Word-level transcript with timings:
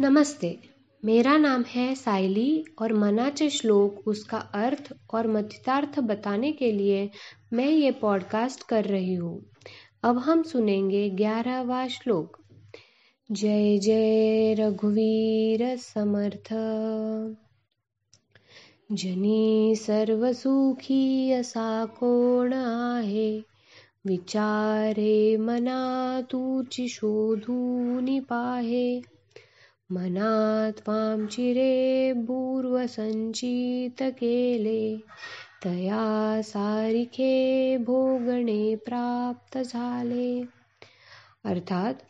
नमस्ते, 0.00 0.58
मेरा 1.04 1.36
नाम 1.36 1.62
है 1.62 1.94
साइली 1.94 2.64
और 2.82 2.92
मनाचे 2.92 3.50
श्लोक 3.50 4.08
उसका 4.08 4.38
अर्थ 4.38 4.94
और 5.14 5.26
मतितार्थ 5.26 6.00
बताने 6.00 6.52
के 6.52 6.72
लिए 6.72 7.10
मैं 7.52 7.68
ये 7.68 7.90
पॉडकास्ट 7.90 8.66
कर 8.68 8.84
रही 8.84 9.14
हूँ। 9.14 9.46
अब 10.02 10.18
हम 10.18 10.42
सुनेंगे 10.42 11.10
ग्यारहवा 11.10 11.88
श्लोक। 11.88 12.36
जय 13.32 13.78
जय 13.78 14.54
रघुवीर 14.54 15.76
समर्थ। 15.76 16.48
जनी 18.92 19.76
सर्वसुखी 19.76 21.30
असा 21.30 21.84
कोण 21.84 22.52
आहे? 22.52 23.42
विचारे 24.06 25.36
मना 25.36 26.20
तूची 26.30 26.88
शोधून 26.88 28.20
पाहे। 28.20 29.13
मना 29.92 30.70
त्वां 30.70 31.26
चिरे 31.26 32.14
केले 34.02 34.96
तया 35.62 36.42
सारिखे 36.42 37.78
भोगणे 37.78 38.76
प्राप्त 38.76 39.58
झाले 39.58 40.42
अर्थात, 41.44 42.02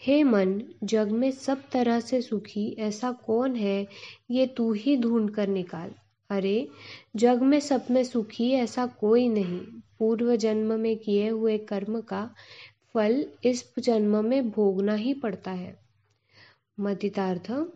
हे 0.00 0.22
मन, 0.22 0.62
जग 0.84 1.10
में 1.10 1.30
सब 1.30 1.62
तरह 1.72 2.00
से 2.00 2.22
सुखी, 2.22 2.76
ऐसा 2.78 3.12
कौन 3.12 3.56
है? 3.56 3.86
ये 4.30 4.46
तू 4.46 4.72
ही 4.72 4.96
ढूंढ 4.96 5.30
कर 5.30 5.48
निकाल। 5.48 5.90
अरे, 6.30 6.68
जग 7.16 7.42
में 7.42 7.60
सब 7.60 7.84
में 7.90 8.04
सुखी, 8.04 8.50
ऐसा 8.50 8.86
कोई 8.86 9.28
नहीं। 9.28 9.60
पूर्व 9.98 10.36
जन्म 10.36 10.72
में 10.72 10.96
किए 10.96 11.28
हुए 11.28 11.58
कर्म 11.58 12.00
का 12.00 12.30
फल 12.94 13.26
इस 13.44 13.72
जन्म 13.78 14.24
में 14.24 14.50
भोगना 14.50 14.94
ही 14.94 15.14
पड़ता 15.14 15.50
है। 15.50 15.81
मतितार्थ, 16.80 17.66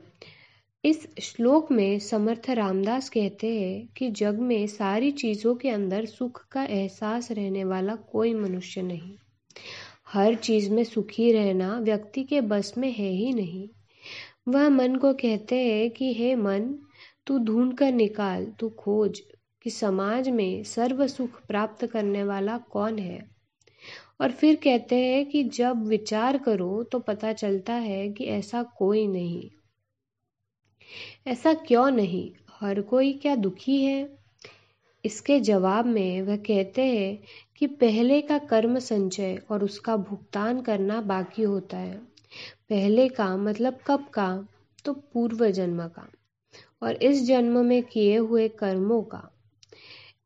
इस 0.85 1.09
श्लोक 1.21 1.73
में 1.73 1.99
समर्थ 1.99 2.51
रामदास 2.51 3.09
कहते 3.09 3.61
हैं 3.61 3.89
कि 3.97 4.11
जग 4.11 4.39
में 4.39 4.67
सारी 4.67 5.11
चीज़ों 5.11 5.55
के 5.55 5.71
अंदर 5.71 6.05
सुख 6.05 6.49
का 6.49 6.65
एहसास 6.65 7.33
रहने 7.33 7.65
वाला 7.65 7.95
कोई 7.95 8.35
मनुष्य 8.35 8.83
नहीं। 8.83 9.15
हर 10.09 10.35
चीज़ 10.35 10.71
में 10.71 10.85
सुखी 10.85 11.33
रहना 11.33 11.79
व्यक्ति 11.79 12.25
के 12.25 12.41
बस 12.41 12.75
में 12.79 12.93
है 12.93 13.11
ही 13.11 13.33
नहीं। 13.33 13.69
वह 14.49 14.69
मन 14.69 14.97
को 14.97 15.13
कहते 15.13 15.57
हैं 15.57 15.91
कि, 15.91 16.15
हे 16.15 16.35
मन, 16.35 16.75
तू 17.27 17.39
ढूंढ 17.39 17.75
कर 17.75 17.93
निकाल, 17.93 18.47
तू 18.47 18.69
खोज 18.69 19.23
कि 19.63 19.71
समाज 19.71 20.29
में 20.29 20.63
सर्व 20.63 21.07
सुख 21.07 21.47
प्राप्त 21.47 21.87
करने 21.87 22.25
वाला 22.25 22.59
कौन 22.59 22.99
है? 22.99 23.36
और 24.21 24.31
फिर 24.31 24.57
कहते 24.57 24.97
हैं 24.97 25.27
कि 25.27 25.45
जब 25.45 25.87
विचार 25.87 26.39
करो 26.39 26.83
तो 26.83 26.99
पता 26.99 27.33
चलता 27.33 27.73
है 27.73 28.09
कि 28.09 28.25
ऐसा 28.25 28.63
कोई 28.63 29.07
नहीं। 29.07 29.51
ऐसा 31.27 31.55
क्यों 31.55 31.91
नहीं? 31.91 32.31
हर 32.51 32.81
कोई 32.81 33.13
क्या 33.13 33.37
दुखी 33.37 33.85
है? 33.85 34.19
इसके 35.05 35.41
जवाब 35.41 35.87
में 35.87 36.23
वह 36.23 36.37
कहते 36.37 36.83
हैं 36.83 37.25
कि 37.57 37.67
पहले 37.67 38.21
का 38.21 38.39
कर्म 38.39 38.79
संचय 38.79 39.43
और 39.51 39.65
उसका 39.65 39.97
भुगतान 39.97 40.61
करना 40.61 41.01
बाकी 41.01 41.43
होता 41.43 41.77
है। 41.77 41.97
पहले 42.69 43.09
का 43.09 43.37
मतलब 43.37 43.79
कब 43.87 44.09
का? 44.09 44.49
तो 44.85 44.93
पूर्व 44.93 45.51
जन्म 45.51 45.89
का। 45.89 46.09
और 46.83 46.93
इस 46.93 47.25
जन्म 47.25 47.67
में 47.67 47.83
किए 47.83 48.17
हुए 48.17 48.49
कर्मों 48.49 49.03
का। 49.03 49.36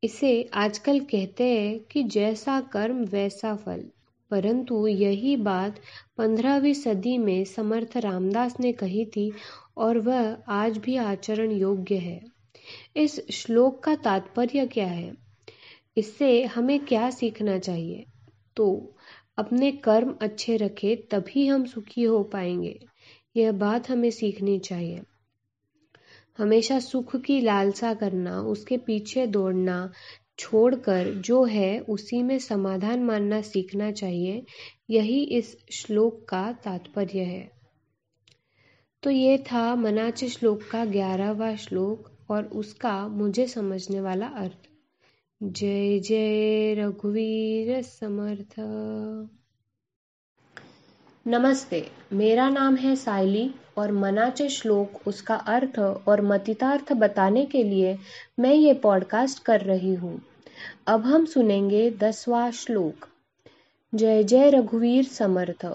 इसे 0.02 0.50
आजकल 0.54 1.00
कहते 1.00 1.44
हैं 1.44 1.80
कि 1.80 2.02
जैसा 2.02 2.60
कर्म, 2.60 3.04
वैसा 3.04 3.56
फल। 3.56 3.84
परंतु 4.30 4.86
यही 4.86 5.36
बात 5.36 5.80
पंद्रहवीं 6.18 6.74
सदी 6.74 7.18
में 7.18 7.44
समर्थ 7.44 7.96
रामदास 7.96 8.60
ने 8.60 8.72
कही 8.72 9.04
थी 9.04 9.32
और 9.76 9.98
वह 9.98 10.36
आज 10.48 10.78
भी 10.78 10.96
आचरण 10.96 11.50
योग्य 11.50 11.94
है। 11.94 12.24
इस 12.96 13.20
श्लोक 13.32 13.82
का 13.82 13.94
तात्पर्य 13.94 14.66
क्या 14.66 14.86
है? 14.86 15.14
इससे 15.96 16.44
हमें 16.44 16.80
क्या 16.80 17.10
सीखना 17.10 17.58
चाहिए? 17.58 18.04
तो 18.56 18.94
अपने 19.38 19.72
कर्म 19.72 20.14
अच्छे 20.22 20.56
रखे 20.56 20.96
तभी 20.96 21.46
हम 21.46 21.64
सुखी 21.64 22.02
हो 22.02 22.22
पाएँगे। 22.22 22.80
यह 23.36 23.52
बात 23.52 23.90
हमें 23.90 24.10
सीखनी 24.10 24.58
चाहिए। 24.58 25.02
हमेशा 26.38 26.78
सुख 26.78 27.16
की 27.16 27.40
लालसा 27.40 27.94
करना, 27.94 28.40
उसके 28.42 28.76
पीछे 28.76 29.26
दौड़ना 29.26 29.92
छोड़कर 30.38 31.14
जो 31.14 31.44
है, 31.44 31.80
उसी 31.80 32.22
में 32.22 32.38
समाधान 32.38 33.04
मानना 33.04 33.42
सीखना 33.42 33.90
चाहिए। 33.90 34.44
यही 34.90 35.24
इस 35.24 35.56
श्लोक 35.72 36.26
का 36.28 36.52
तात्पर्य 36.52 37.20
है। 37.20 37.50
तो 39.02 39.10
ये 39.10 39.38
था 39.38 39.74
मनाच 39.74 40.24
श्लोक 40.24 40.60
का 40.70 40.84
ग्यारहवा 40.84 41.56
श्लोक 41.56 42.12
और 42.30 42.44
उसका 42.44 43.08
मुझे 43.08 43.46
समझने 43.46 44.00
वाला 44.00 44.26
अर्थ। 44.26 44.68
जय 45.42 45.98
जय 45.98 46.74
रघुवीर 46.74 47.82
समर्थ। 47.82 48.60
नमस्ते, 51.26 51.90
मेरा 52.12 52.48
नाम 52.48 52.76
है 52.76 52.96
साइली 52.96 53.54
और 53.78 53.92
मनाचे 53.92 54.48
श्लोक 54.48 55.08
उसका 55.08 55.34
अर्थ 55.34 55.78
और 55.78 56.20
मतितार्थ 56.20 56.92
बताने 56.92 57.44
के 57.44 57.62
लिए 57.62 57.98
मैं 58.38 58.54
ये 58.54 58.74
पॉडकास्ट 58.74 59.42
कर 59.42 59.60
रही 59.60 59.94
हूँ। 59.94 60.22
अब 60.86 61.00
हम 61.00 61.24
सुनेंगे 61.24 61.90
दसवा 61.90 62.50
श्लोक। 62.50 63.08
जय 63.94 64.24
जय 64.24 64.50
रघुवीर 64.50 65.04
समर्थ। 65.04 65.66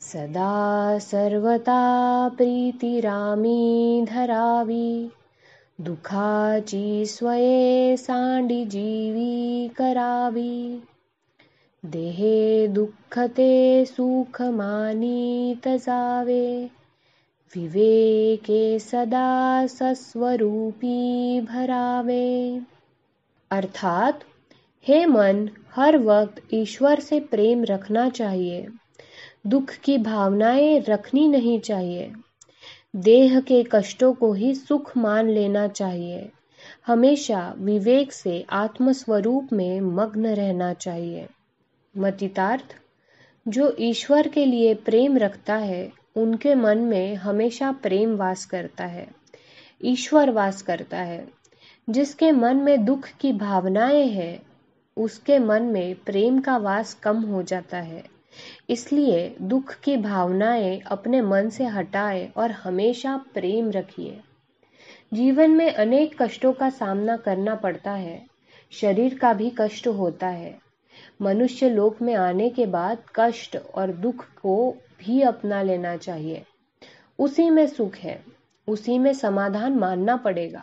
सदा 0.00 0.98
सर्वता 0.98 2.28
प्रीति 2.28 3.00
रामी 3.00 4.06
धरावी, 4.08 5.10
दुखाची 5.80 7.06
स्वये 7.06 7.96
सांडी 7.96 8.64
जीवी 8.64 9.68
करावी। 9.68 10.82
देहे 11.84 12.68
दुःखते 12.68 13.84
सुखमानीत 13.84 15.68
जावे 15.68 16.70
विवेके 17.56 18.78
सदा 18.78 19.66
सस्वरूपी 19.66 21.40
भरावे। 21.40 22.60
अर्थात, 23.50 24.20
हे 24.88 25.06
मन, 25.06 25.50
हर 25.74 25.98
वक्त 25.98 26.42
ईश्वर 26.54 27.00
से 27.00 27.20
प्रेम 27.20 27.64
रखना 27.64 28.08
चाहिए। 28.08 28.66
दुख 29.46 29.70
की 29.70 29.98
भावनाएँ 29.98 30.80
रखनी 30.80 31.28
नहीं 31.28 31.60
चाहिए। 31.60 32.12
देह 32.96 33.40
के 33.40 33.64
कष्टों 33.72 34.12
को 34.12 34.32
ही 34.32 34.54
सुख 34.54 34.96
मान 34.96 35.28
लेना 35.28 35.68
चाहिए। 35.68 36.30
हमेशा 36.86 37.54
विवेक 37.58 38.12
से 38.12 38.46
आत्मस्वरूप 38.50 39.48
में 39.52 39.80
मग्न 39.80 40.26
रहना 40.26 40.72
चाहिए। 40.72 41.28
मतितार्थ, 41.96 42.76
जो 43.48 43.76
ईश्वर 43.80 44.28
के 44.28 44.46
लिए 44.46 44.74
प्रेम 44.74 45.18
रखता 45.18 45.56
है, 45.56 45.92
उनके 46.16 46.54
मन 46.54 46.78
में 46.78 47.14
हमेशा 47.14 47.72
प्रेम 47.72 48.16
वास 48.16 48.44
करता 48.44 48.84
है, 48.84 49.08
ईश्वर 49.84 50.30
वास 50.30 50.62
करता 50.62 50.98
है। 50.98 51.28
जिसके 51.90 52.32
मन 52.32 52.56
में 52.56 52.84
दुख 52.84 53.08
की 53.20 53.32
भावनाएँ 53.32 54.06
हैं, 54.06 54.42
उसके 54.96 55.38
मन 55.38 55.62
में 55.62 55.94
प्रेम 55.94 56.40
का 56.40 56.56
वास 56.56 56.94
कम 56.94 57.22
हो 57.22 57.42
जाता 57.42 57.78
है। 57.78 58.04
इसलिए 58.70 59.36
दुख 59.42 59.74
की 59.74 59.96
भावनाएँ 59.96 60.80
अपने 60.80 61.20
मन 61.20 61.48
से 61.48 61.64
हटाए 61.64 62.32
और 62.36 62.50
हमेशा 62.50 63.16
प्रेम 63.34 63.70
रखिए। 63.70 64.20
जीवन 65.14 65.50
में 65.50 65.74
अनेक 65.74 66.22
कष्टों 66.22 66.52
का 66.52 66.70
सामना 66.70 67.16
करना 67.16 67.54
पड़ता 67.54 67.92
है, 67.92 68.26
शरीर 68.70 69.18
का 69.18 69.32
भी 69.32 69.52
कष्ट 69.58 69.88
होता 69.88 70.28
है। 70.28 70.61
मनुष्य 71.22 71.68
लोक 71.68 72.00
में 72.02 72.14
आने 72.14 72.48
के 72.50 72.66
बाद 72.66 73.02
कष्ट 73.16 73.56
और 73.74 73.92
दुख 73.92 74.24
को 74.42 74.54
भी 75.00 75.20
अपना 75.22 75.62
लेना 75.62 75.96
चाहिए। 75.96 76.42
उसी 77.18 77.48
में 77.50 77.66
सुख 77.66 77.96
है, 77.96 78.22
उसी 78.68 78.98
में 78.98 79.12
समाधान 79.12 79.78
मानना 79.78 80.16
पड़ेगा। 80.16 80.62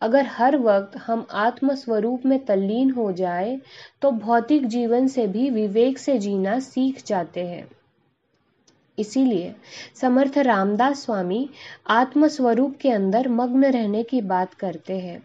अगर 0.00 0.26
हर 0.26 0.56
वक्त 0.56 0.96
हम 0.96 1.26
आत्म 1.30 1.74
स्वरूप 1.74 2.26
में 2.26 2.38
तल्लीन 2.44 2.90
हो 2.90 3.10
जाए 3.12 3.58
तो 4.02 4.10
भौतिक 4.10 4.66
जीवन 4.66 5.06
से 5.08 5.26
भी 5.26 5.48
विवेक 5.50 5.98
से 5.98 6.18
जीना 6.18 6.58
सीख 6.60 7.02
जाते 7.06 7.46
हैं। 7.46 7.68
इसीलिए 8.98 9.54
समर्थ 9.94 10.38
रामदास 10.38 11.04
स्वामी 11.04 11.48
आत्म 11.86 12.28
स्वरूप 12.28 12.76
के 12.76 12.90
अंदर 12.90 13.28
मग्न 13.28 13.64
रहने 13.64 14.02
की 14.02 14.20
बात 14.20 14.54
करते 14.54 14.98
हैं। 14.98 15.20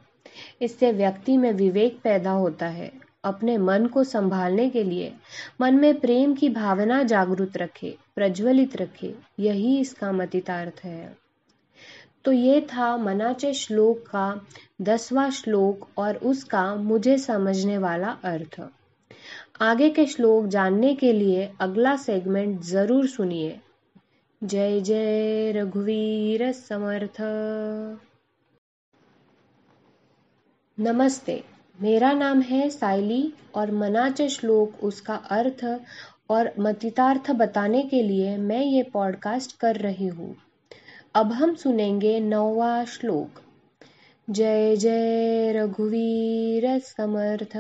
इससे 0.62 0.92
व्यक्ति 0.92 1.38
में 1.38 1.52
विवेक 1.54 2.00
पैदा 2.04 2.32
होता 2.32 2.68
है। 2.68 2.92
अपने 3.24 3.58
मन 3.58 3.86
को 3.86 4.04
संभालने 4.04 4.70
के 4.70 4.84
लिए 4.84 5.14
मन 5.62 5.76
में 5.76 6.00
प्रेम 6.00 6.34
की 6.34 6.50
भावना 6.50 7.04
जागृत 7.04 7.58
रखे, 7.58 7.98
प्रज्वलित 8.16 8.76
रखे, 8.78 9.16
यही 9.40 9.80
इसका 9.80 10.12
मतितार्थ 10.12 10.84
है। 10.84 11.18
तो 12.26 12.32
ये 12.32 12.62
था 12.62 12.98
मनाचे 12.98 13.54
श्लोक 13.54 14.00
का 14.00 14.42
दसवां 14.82 15.32
श्लोक 15.32 15.88
और 15.98 16.18
उसका 16.18 16.76
मुझे 16.76 17.18
समझने 17.18 17.78
वाला 17.78 18.18
अर्थ। 18.24 18.62
आगे 19.62 19.90
के 19.90 20.06
श्लोक 20.06 20.46
जानने 20.46 20.96
के 20.96 21.14
लिए 21.14 21.52
अगला 21.60 21.96
सेगमेंट 21.96 22.62
ज़रूर 22.62 23.08
सुनिए। 23.08 23.60
जय 24.44 24.82
जय 24.82 25.52
रघुवीर 25.52 26.52
समर्थ। 26.52 27.22
नमस्ते। 30.80 31.53
मेरा 31.82 32.12
नाम 32.12 32.42
है 32.42 32.70
साइली 32.70 33.34
और 33.56 33.72
मनाच 33.72 34.22
श्लोक 34.22 34.84
उसका 34.84 35.16
अर्थ 35.16 35.80
और 36.30 36.54
मतितार्थ 36.60 37.32
बताने 37.32 37.82
के 37.84 38.02
लिए 38.04 38.38
मैं 38.38 38.62
ये 38.62 38.84
पॉडकास्ट 38.84 39.58
कर 39.60 39.76
रही 39.76 40.08
हूँ। 40.08 40.36
अब 41.16 41.32
हम 41.32 41.56
सुनेंगे 41.56 42.20
नौवा 42.20 42.86
श्लोक। 42.86 43.42
जय 44.30 44.76
जय 44.76 45.52
रघुवीर 45.52 46.80
समर्थ। 46.80 47.58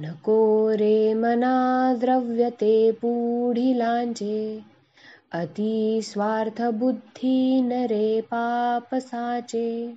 नको 0.00 0.70
रे 0.70 1.14
मना 1.14 1.94
द्रव्यते 1.94 2.92
पूढिलांचे 2.92 4.60
अति 5.32 6.00
स्वार्थ 6.04 6.62
बुद्धी 6.62 7.62
नरे 7.62 8.20
पाप 8.20 8.94
साचे। 8.94 9.94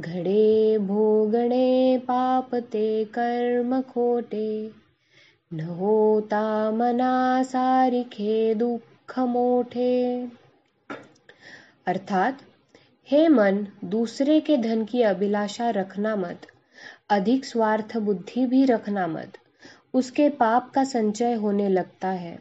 घडे 0.00 0.78
भोगणे 0.78 1.98
पाप 1.98 2.54
ते 2.54 3.04
कर्म 3.04 3.80
खोटे। 3.80 4.70
न 5.52 5.60
होता 5.60 6.70
मना 6.70 7.42
सारिखे 7.42 8.54
दुःख 8.54 9.18
मोठे। 9.18 10.28
अर्थात, 11.86 12.38
हे 13.10 13.28
मन, 13.28 13.66
दूसरे 13.84 14.40
के 14.40 14.56
धन 14.56 14.84
की 14.84 15.02
अभिलाषा 15.02 15.70
रखना 15.70 16.16
मत। 16.16 16.46
अधिक 17.10 17.44
स्वार्थ 17.44 17.96
बुद्धि 17.96 18.46
भी 18.46 18.64
रखना 18.64 19.06
मत। 19.06 19.32
उसके 19.94 20.28
पाप 20.28 20.70
का 20.70 20.84
संचय 20.84 21.34
होने 21.34 21.68
लगता 21.68 22.08
है। 22.08 22.38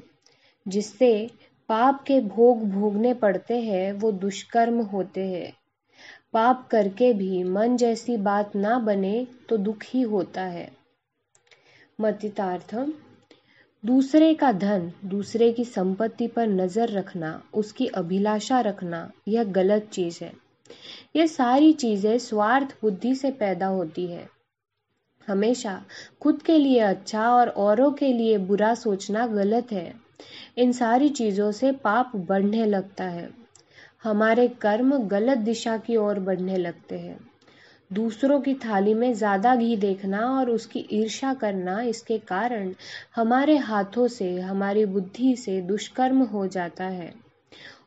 जिससे 0.68 1.30
पाप 1.70 2.04
के 2.08 2.22
भोग 2.22 2.70
भोगने 2.70 3.14
पड़ते 3.14 3.62
हैं, 3.62 3.94
वो 3.94 4.12
दुष्कर्म 4.12 4.82
होते 4.82 5.22
हैं। 5.22 5.54
पाप 6.36 6.68
करके 6.72 7.14
भी 7.14 7.44
मन 7.44 7.78
जैसी 7.78 8.18
बात 8.18 8.56
ना 8.56 8.80
बने 8.80 9.28
तो 9.50 9.58
दुख 9.58 9.78
ही 9.86 10.02
होता 10.02 10.42
है। 10.42 10.72
मतितार्थ 12.02 12.76
दूसरे 13.86 14.34
का 14.34 14.52
धन, 14.52 14.92
दूसरे 15.06 15.54
की 15.54 15.66
संपत्ति 15.66 16.28
पर 16.28 16.48
नज़र 16.48 16.90
रखना, 16.90 17.44
उसकी 17.54 17.88
अभिलाषा 17.88 18.60
रखना, 18.60 19.12
यह 19.28 19.44
गलत 19.44 19.90
चीज़ 19.94 20.24
है। 20.24 20.34
यह 21.16 21.28
सारी 21.28 21.74
चीज़ें 21.74 22.18
स्वार्थ 22.18 22.78
बुद्धि 22.82 23.16
से 23.16 23.32
पैदा 23.32 23.68
होती 23.68 24.08
है। 24.08 24.30
हमेशा 25.28 25.84
खुद 26.22 26.42
के 26.42 26.58
लिए 26.58 26.80
अच्छा 26.80 27.30
और 27.30 27.50
औरों 27.50 27.92
के 27.92 28.14
लिए 28.14 28.38
बुरा 28.38 28.74
सोचना 28.74 29.28
गलत 29.28 29.72
है। 29.72 29.94
इन 30.58 30.72
सारी 30.72 31.10
चीज़ों 31.10 31.52
से 31.52 31.72
पाप 31.72 32.12
बढ़ने 32.16 32.66
लगता 32.66 33.04
है। 33.04 33.45
हमारे 34.06 34.48
कर्म 34.48 34.98
गलत 34.98 35.38
दिशा 35.38 35.78
की 35.78 35.96
ओर 35.96 36.20
बढ़ने 36.20 36.58
लगते 36.58 36.98
हैं। 36.98 37.20
दूसरों 37.94 38.42
की 38.42 38.54
थाली 38.54 38.94
में 38.94 39.14
ज़्यादा 39.14 39.56
घी 39.56 39.78
देखना 39.78 40.20
और 40.20 40.50
उसकी 40.50 40.88
ईर्षा 40.92 41.34
करना, 41.34 41.82
इसके 41.82 42.18
कारण 42.18 42.74
हमारे 43.16 43.58
हाथों 43.58 44.08
से, 44.08 44.40
हमारी 44.40 44.86
बुद्धि 44.86 45.36
से 45.36 45.62
दुष्कर्म 45.62 46.22
हो 46.24 46.48
जाता 46.48 46.84
है। 46.84 47.14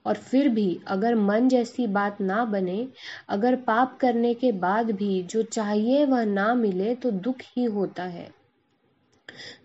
और 0.06 0.14
फिर 0.14 0.48
भी 0.48 0.80
अगर 0.86 1.14
मन 1.14 1.48
जैसी 1.48 1.86
बात 1.86 2.20
ना 2.20 2.44
बने, 2.44 2.88
अगर 3.28 3.56
पाप 3.56 3.98
करने 4.00 4.34
के 4.34 4.52
बाद 4.52 4.90
भी 4.90 5.22
जो 5.22 5.42
चाहिए 5.42 6.04
वह 6.04 6.24
ना 6.24 6.54
मिले 6.54 6.94
तो 6.94 7.10
दुख 7.10 7.36
ही 7.56 7.64
होता 7.64 8.02
है। 8.02 8.37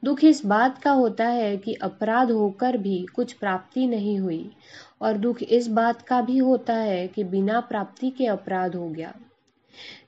दुख 0.03 0.23
इस 0.23 0.45
बात 0.45 0.77
का 0.77 0.91
होता 0.91 1.27
है 1.27 1.57
कि 1.57 1.73
अपराध 1.73 2.31
होकर 2.31 2.77
भी 2.77 3.05
कुछ 3.15 3.33
प्राप्ति 3.33 3.87
नहीं 3.87 4.19
हुई, 4.19 4.51
और 5.01 5.17
दुख 5.17 5.43
इस 5.43 5.67
बात 5.67 6.01
का 6.01 6.21
भी 6.21 6.37
होता 6.37 6.73
है 6.73 7.07
कि 7.07 7.23
बिना 7.23 7.59
प्राप्ति 7.59 8.09
के 8.09 8.25
अपराध 8.25 8.75
हो 8.75 8.89
गया। 8.89 9.13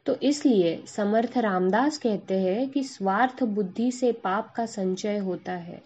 तो 0.05 0.15
इसलिए 0.23 0.83
समर्थ 0.87 1.37
रामदास 1.37 1.97
कहते 1.97 2.33
हैं 2.33 2.69
कि 2.69 2.83
स्वार्थ 2.83 3.43
बुद्धि 3.43 3.91
से 3.91 4.11
पाप 4.11 4.53
का 4.55 4.65
संचय 4.65 5.17
होता 5.17 5.51
है। 5.51 5.81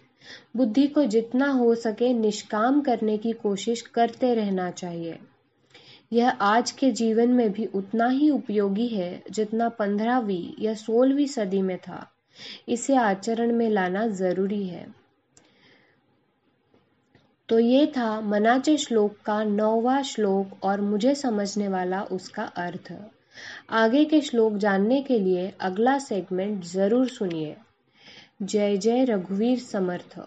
बुद्धि 0.56 0.86
को 0.86 1.04
जितना 1.04 1.48
हो 1.48 1.74
सके 1.74 2.12
निष्काम 2.12 2.80
करने 2.80 3.18
की 3.18 3.32
कोशिश 3.32 3.80
करते 3.80 4.34
रहना 4.34 4.70
चाहिए। 4.70 5.18
यह 6.12 6.28
आज 6.28 6.70
के 6.70 6.90
जीवन 6.90 7.28
में 7.28 7.52
भी 7.52 7.66
उतना 7.66 8.08
ही 8.08 8.30
उपयोगी 8.30 8.86
है 8.86 9.22
जितना 9.30 9.68
पंद्रहवीं 9.68 10.64
या 10.64 10.74
सोलहवीं 10.74 11.26
सदी 11.26 11.62
में 11.62 11.78
था। 11.78 12.12
इसे 12.68 12.94
आचरण 12.96 13.52
में 13.52 13.68
लाना 13.70 14.06
ज़रूरी 14.06 14.66
है। 14.66 14.86
तो 17.48 17.58
ये 17.58 17.86
था 17.86 18.20
मनाचे 18.20 18.76
श्लोक 18.76 19.16
का 19.24 19.42
नौवा 19.44 20.00
श्लोक 20.02 20.64
और 20.64 20.80
मुझे 20.80 21.14
समझने 21.14 21.68
वाला 21.68 22.02
उसका 22.12 22.42
अर्थ। 22.58 22.92
आगे 23.70 24.04
के 24.04 24.20
श्लोक 24.20 24.56
जानने 24.56 25.00
के 25.02 25.18
लिए 25.18 25.52
अगला 25.60 25.98
सेगमेंट 25.98 26.64
ज़रूर 26.64 27.08
सुनिए। 27.08 27.56
जय 28.42 28.76
जय 28.76 29.04
रघुवीर 29.04 29.58
समर्थ। 29.58 30.18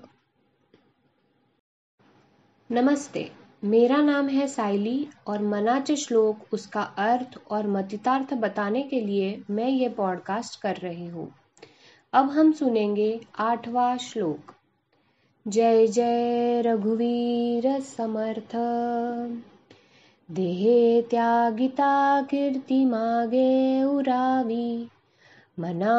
नमस्ते, 2.70 3.30
मेरा 3.64 3.98
नाम 3.98 4.28
है 4.30 4.48
साइली 4.48 5.08
और 5.28 5.42
मनाचे 5.44 5.96
श्लोक 5.96 6.54
उसका 6.54 6.82
अर्थ 6.82 7.38
और 7.52 7.68
मतितार्थ 7.68 8.34
बताने 8.34 8.82
के 8.84 9.00
लिए 9.02 9.44
मैं 9.50 9.70
ये 9.70 9.90
पॉडकास्ट 9.90 10.60
कर 10.62 10.78
रही 10.78 11.06
हूँ। 11.06 11.28
अब 12.16 12.30
हम 12.30 12.52
सुनेंगे 12.52 13.22
आठवां 13.40 13.98
श्लोक। 13.98 14.52
जय 15.48 15.88
जय 15.88 16.62
रघुवीर 16.66 17.80
समर्थ। 17.80 18.52
देहे 20.32 21.02
त्यागिता 21.02 22.22
कीर्ती 22.22 22.86
मागे 22.86 23.84
उरावी 23.84 24.88
मना 25.60 25.96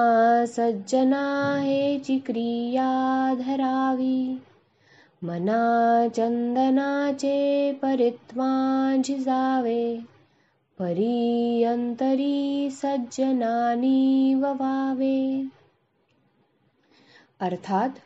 सज्जना 0.47 1.25
हेची 1.61 2.19
क्रिया 2.19 2.89
धरावी 3.35 4.39
मना 5.25 5.61
चंदनाचे 6.09 7.73
परित्वा 7.73 8.53
झिजावे 8.97 10.03
परी 10.79 12.71
सज्जनानी 12.73 14.35
ववावे। 14.35 15.45
अर्थात, 17.45 18.01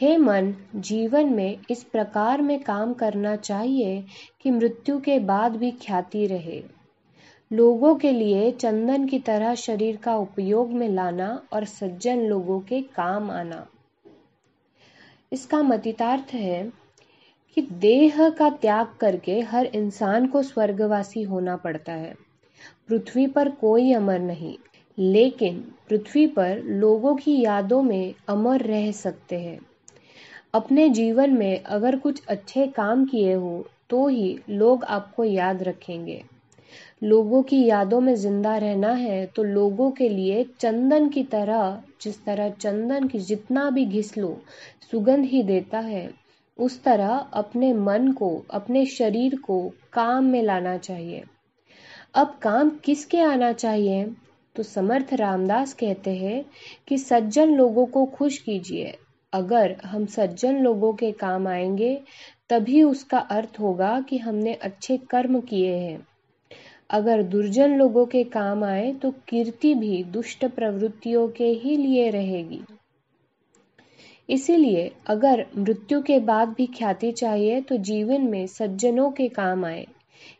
हे 0.00 0.16
मन, 0.16 0.54
जीवन 0.76 1.34
में 1.34 1.58
इस 1.70 1.84
प्रकार 1.84 2.42
में 2.42 2.62
काम 2.62 2.94
करना 2.94 3.36
चाहिए 3.36 4.04
कि 4.40 4.50
मृत्यु 4.50 5.00
के 5.00 5.18
बाद 5.18 5.56
भी 5.56 5.70
ख्याति 5.70 6.26
रहे। 6.26 6.64
लोगों 7.52 7.94
के 7.94 8.12
लिए 8.12 8.50
चंदन 8.50 9.06
की 9.06 9.18
तरह 9.18 9.54
शरीर 9.54 9.96
का 9.96 10.16
उपयोग 10.16 10.70
में 10.70 10.88
लाना 10.88 11.42
और 11.52 11.64
सज्जन 11.64 12.18
लोगों 12.18 12.60
के 12.60 12.82
काम 12.82 13.30
आना। 13.30 13.66
इसका 15.32 15.62
मतितार्थ 15.62 16.34
है 16.34 16.72
कि 17.54 17.62
देह 17.62 18.30
का 18.30 18.50
त्याग 18.50 18.86
करके 19.00 19.40
हर 19.40 19.66
इंसान 19.66 20.26
को 20.26 20.42
स्वर्गवासी 20.42 21.22
होना 21.22 21.56
पड़ता 21.56 21.92
है। 21.92 22.14
पृथ्वी 22.88 23.26
पर 23.26 23.50
कोई 23.50 23.92
अमर 23.92 24.18
नहीं। 24.18 24.58
लेकिन 24.98 25.58
पृथ्वी 25.88 26.26
पर 26.26 26.62
लोगों 26.64 27.14
की 27.16 27.40
यादों 27.40 27.82
में 27.82 28.14
अमर 28.28 28.60
रह 28.60 28.90
सकते 28.92 29.38
हैं। 29.40 29.58
अपने 30.54 30.88
जीवन 30.88 31.30
में 31.30 31.62
अगर 31.62 31.96
कुछ 31.96 32.26
अच्छे 32.26 32.66
काम 32.66 33.04
किए 33.04 33.32
हो 33.34 33.64
तो 33.90 34.06
ही 34.08 34.38
लोग 34.50 34.84
आपको 34.84 35.24
याद 35.24 35.62
रखेंगे। 35.62 36.22
लोगों 37.02 37.42
की 37.42 37.64
यादों 37.64 38.00
में 38.00 38.14
ज़िंदा 38.14 38.56
रहना 38.56 38.92
है 38.92 39.24
तो 39.26 39.42
लोगों 39.42 39.90
के 39.90 40.08
लिए 40.08 40.44
चंदन 40.60 41.08
की 41.08 41.22
तरह, 41.24 41.82
जिस 42.02 42.24
तरह 42.24 42.50
चंदन 42.50 43.08
की 43.08 43.18
जितना 43.18 43.68
भी 43.70 43.84
घिस 43.84 44.16
लो, 44.16 44.36
सुगंध 44.90 45.24
ही 45.24 45.42
देता 45.42 45.78
है, 45.78 46.10
उस 46.58 46.82
तरह 46.82 47.08
अपने 47.32 47.72
मन 47.72 48.10
को, 48.12 48.44
अपने 48.50 48.84
शरीर 48.86 49.36
को 49.36 49.60
काम 49.92 50.24
में 50.24 50.42
लाना 50.42 50.76
चाहिए। 50.78 51.22
अब 52.14 52.38
काम 52.42 52.70
किसके 52.84 53.20
आना 53.20 53.52
चाहिए? 53.52 54.04
तो 54.56 54.62
समर्थ 54.62 55.12
रामदास 55.14 55.72
कहते 55.72 56.10
हैं 56.10 56.44
कि 56.88 56.98
सज्जन 56.98 57.54
लोगों 57.54 57.86
को 57.86 58.04
खुश 58.06 58.38
कीजिए। 58.38 58.94
अगर 59.32 59.76
हम 59.84 60.06
सज्जन 60.06 60.56
लोगों 60.56 60.92
के 60.92 61.12
काम 61.12 61.48
आएँगे, 61.48 62.00
तभी 62.50 62.82
उसका 62.82 63.18
अर्थ 63.18 63.60
होगा 63.60 64.00
कि 64.00 64.18
हमने 64.18 64.54
अच्छे 64.54 64.96
कर्म 65.10 65.40
किए 65.40 65.74
हैं। 65.74 66.06
अगर 66.90 67.22
दुर्जन 67.22 67.76
लोगों 67.76 68.06
के 68.06 68.24
काम 68.24 68.64
आए 68.64 68.92
तो 68.92 69.10
कीर्ति 69.28 69.74
भी 69.74 70.02
दुष्ट 70.04 70.44
प्रवृत्तियों 70.44 71.28
के 71.28 71.44
ही 71.44 71.76
लिए 71.76 72.10
रहेगी। 72.10 72.60
इसीलिए 74.28 74.90
अगर 75.06 75.46
मृत्यु 75.58 76.02
के 76.02 76.18
बाद 76.20 76.48
भी 76.48 76.66
ख्याति 76.66 77.12
चाहिए 77.12 77.60
तो 77.60 77.76
जीवन 77.76 78.22
में 78.22 78.46
सज्जनों 78.46 79.10
के 79.10 79.28
काम 79.28 79.64
आए। 79.64 79.86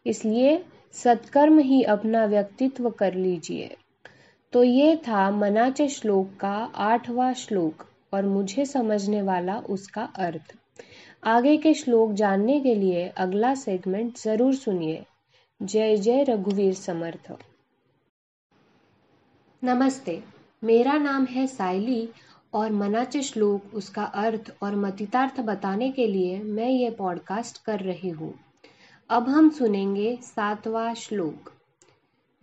इसलिए 0.07 0.65
सत्कर्म 0.95 1.59
ही 1.59 1.83
अपना 1.83 2.25
व्यक्तित्व 2.27 2.91
कर 2.91 3.15
लीजिए। 3.15 3.77
तो 4.53 4.63
ये 4.63 4.97
था 4.97 5.31
मनाचे 5.31 5.89
श्लोक 5.89 6.31
का 6.41 6.55
आठवां 6.85 7.33
श्लोक 7.35 7.85
और 8.13 8.27
मुझे 8.27 8.65
समझने 8.65 9.23
वाला 9.23 9.57
उसका 9.69 10.03
अर्थ। 10.19 10.55
आगे 11.25 11.57
के 11.57 11.73
श्लोक 11.75 12.13
जानने 12.13 12.59
के 12.61 12.75
लिए 12.75 13.07
अगला 13.17 13.55
सेगमेंट 13.55 14.19
ज़रूर 14.19 14.55
सुनिए। 14.55 15.05
जय 15.61 15.97
जय 15.97 16.25
रघुवीर 16.29 16.75
समर्थ। 16.75 17.33
नमस्ते, 19.63 20.23
मेरा 20.63 20.99
नाम 20.99 21.25
है 21.25 21.47
साइली 21.47 22.09
और 22.55 22.73
मनाचे 22.73 23.23
श्लोक 23.23 23.75
उसका 23.75 24.05
अर्थ 24.05 24.53
और 24.63 24.77
मतितार्थ 24.77 25.41
बताने 25.41 25.91
के 25.91 26.07
लिए 26.07 26.39
मैं 26.39 26.69
ये 26.69 26.91
पॉडकास्ट 26.91 27.65
कर 27.65 27.81
रही 27.81 28.11
हूँ। 28.11 28.35
अब 29.11 29.29
हम 29.29 29.51
सुनेंगे 29.51 30.17
सातवां 30.23 30.95
श्लोक। 30.95 31.53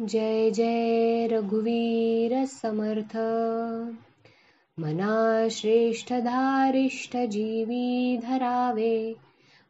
जय 0.01 0.51
जय 0.51 1.27
रघुवीर 1.27 2.46
समर्थ। 2.46 3.18
मना 4.79 5.48
श्रेष्ठ 5.51 6.13
धारिष्ठ 6.13 7.18
जीवी 7.18 8.18
धरावे 8.18 9.15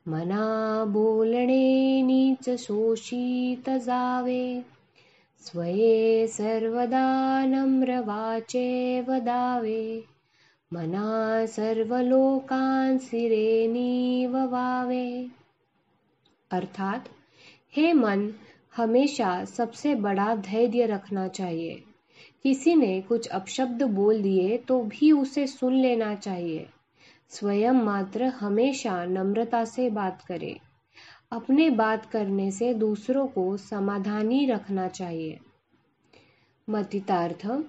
मना 0.08 0.84
बोलणे 0.88 2.02
नीच 2.02 2.50
शोषित 2.50 3.70
जावे। 3.70 4.62
स्वये 5.42 6.28
सर्वदा 6.28 7.46
नम्र 7.46 8.00
वाचे 8.00 9.02
वदावे 9.02 10.04
मना 10.74 11.46
सर्व 11.46 11.98
लोकांसिरे 11.98 13.68
वावे। 14.28 15.28
अर्थात 16.52 17.00
हे 17.78 17.94
मन 17.94 18.30
हमेशा 18.80 19.46
सबसे 19.46 19.96
बड़ा 19.96 20.36
धैर्य 20.36 20.86
रखना 20.86 21.28
चाहिए। 21.28 21.84
किसी 22.44 22.76
ने 22.76 23.02
कुछ 23.02 23.28
अपशब्द 23.28 23.84
बोल 23.84 24.22
दिए 24.22 24.58
तो 24.58 24.82
भी 24.84 25.12
उसे 25.12 25.48
सुन 25.48 25.74
लेना 25.74 26.16
चाहिए। 26.16 26.70
स्वयं 27.30 27.72
मात्र 27.72 28.24
हमेशा 28.24 29.06
नम्रता 29.06 29.66
से 29.66 29.90
बात 29.90 30.22
करे। 30.28 30.60
अपने 31.32 31.70
बात 31.70 32.06
करने 32.06 32.52
से 32.52 32.74
दूसरों 32.74 33.28
को 33.28 33.58
समाधानी 33.58 34.46
रखना 34.46 34.88
चाहिए। 34.88 35.40
मतितार्थ, 36.70 37.64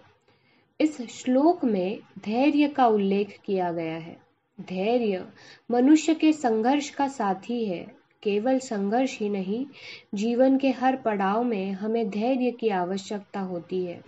इस 0.81 1.03
श्लोक 1.03 1.65
में 1.65 1.99
धैर्य 2.19 2.69
का 2.69 2.87
उल्लेख 2.87 3.39
किया 3.45 3.73
गया 3.73 3.97
है। 3.97 4.17
धैर्य 4.61 5.29
मनुष्य 5.71 6.15
के 6.15 6.33
संघर्ष 6.33 6.91
का 6.91 7.09
साथी 7.09 7.65
है। 7.65 8.00
केवल 8.23 8.59
संघर्ष 8.59 9.19
ही 9.19 9.29
नहीं, 9.29 9.67
जीवन 10.15 10.59
के 10.59 10.71
हर 10.71 10.97
पड़ाव 10.97 11.45
में 11.45 11.73
हमें 11.73 12.11
धैर्य 12.11 12.51
की 12.51 12.69
आवश्यकता 12.69 13.41
होती 13.41 13.85
है। 13.85 14.01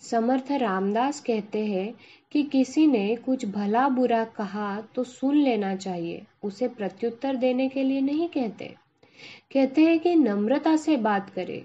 समर्थ 0.00 0.52
रामदास 0.52 1.20
कहते 1.20 1.66
हैं 1.66 1.94
कि 2.32 2.42
किसी 2.42 2.86
ने 2.86 3.16
कुछ 3.16 3.44
भला 3.44 3.88
बुरा 3.88 4.24
कहा 4.24 4.80
तो 4.94 5.04
सुन 5.04 5.36
लेना 5.36 5.76
चाहिए, 5.76 6.22
उसे 6.42 6.68
प्रत्युत्तर 6.68 7.36
देने 7.36 7.68
के 7.68 7.82
लिए 7.82 8.00
नहीं 8.00 8.28
कहते। 8.28 8.74
कहते 9.52 9.82
हैं 9.82 9.98
कि 9.98 10.14
नम्रता 10.14 10.76
से 10.76 10.96
बात 10.96 11.30
करें। 11.30 11.62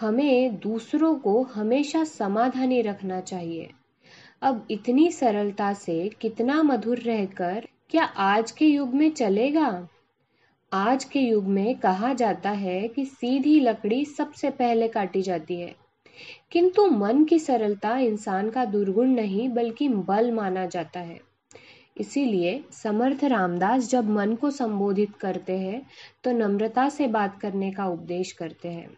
हमें 0.00 0.56
दूसरों 0.56 1.14
को 1.14 1.42
हमेशा 1.42 2.04
समाधानी 2.04 2.82
रखना 2.82 3.20
चाहिए। 3.20 3.70
अब 4.42 4.66
इतनी 4.70 5.10
सरलता 5.10 5.72
से 5.72 6.10
कितना 6.20 6.62
मधुर 6.62 6.98
रहकर 6.98 7.68
क्या 7.90 8.04
आज 8.04 8.50
के 8.50 8.66
युग 8.66 8.94
में 8.94 9.10
चलेगा? 9.10 9.88
आज 10.72 11.04
के 11.04 11.20
युग 11.20 11.44
में 11.44 11.78
कहा 11.78 12.12
जाता 12.14 12.50
है 12.50 12.88
कि 12.88 13.04
सीधी 13.04 13.60
लकड़ी 13.60 14.04
सबसे 14.04 14.50
पहले 14.50 14.88
काटी 14.88 15.22
जाती 15.22 15.60
है। 15.60 15.74
किंतु 16.52 16.86
मन 16.86 17.24
की 17.24 17.38
सरलता 17.38 17.98
इंसान 17.98 18.50
का 18.50 18.64
दुर्गुण 18.64 19.08
नहीं, 19.08 19.48
बल्कि 19.48 19.88
बल 19.88 20.32
माना 20.32 20.66
जाता 20.66 21.00
है। 21.00 21.20
इसीलिए 21.96 22.64
समर्थ 22.72 23.24
रामदास 23.24 23.90
जब 23.90 24.10
मन 24.10 24.34
को 24.34 24.50
संबोधित 24.50 25.16
करते 25.16 25.58
हैं 25.58 25.86
तो 26.24 26.32
नम्रता 26.32 26.88
से 26.88 27.06
बात 27.06 27.40
करने 27.40 27.70
का 27.70 27.86
उपदेश 27.86 28.32
करते 28.32 28.68
हैं। 28.68 28.96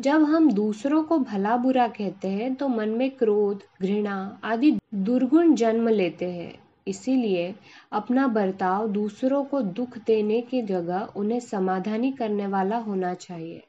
जब 0.00 0.22
हम 0.22 0.52
दूसरों 0.52 1.02
को 1.04 1.18
भला 1.18 1.56
बुरा 1.56 1.88
कहते 1.88 2.28
हैं 2.28 2.54
तो 2.54 2.68
मन 2.68 2.88
में 2.88 3.10
क्रोध, 3.10 3.62
घृणा 3.82 4.40
आदि 4.44 4.78
दुर्गुण 4.94 5.54
जन्म 5.54 5.88
लेते 5.88 6.30
हैं। 6.30 6.65
इसीलिए 6.86 7.54
अपना 7.92 8.26
बर्ताव 8.26 8.88
दूसरों 8.88 9.44
को 9.44 9.60
दुख 9.62 9.98
देने 9.98 10.40
की 10.40 10.62
जगह 10.62 11.08
उन्हें 11.16 11.40
समाधानी 11.40 12.12
करने 12.12 12.46
वाला 12.46 12.76
होना 12.78 13.14
चाहिए। 13.14 13.62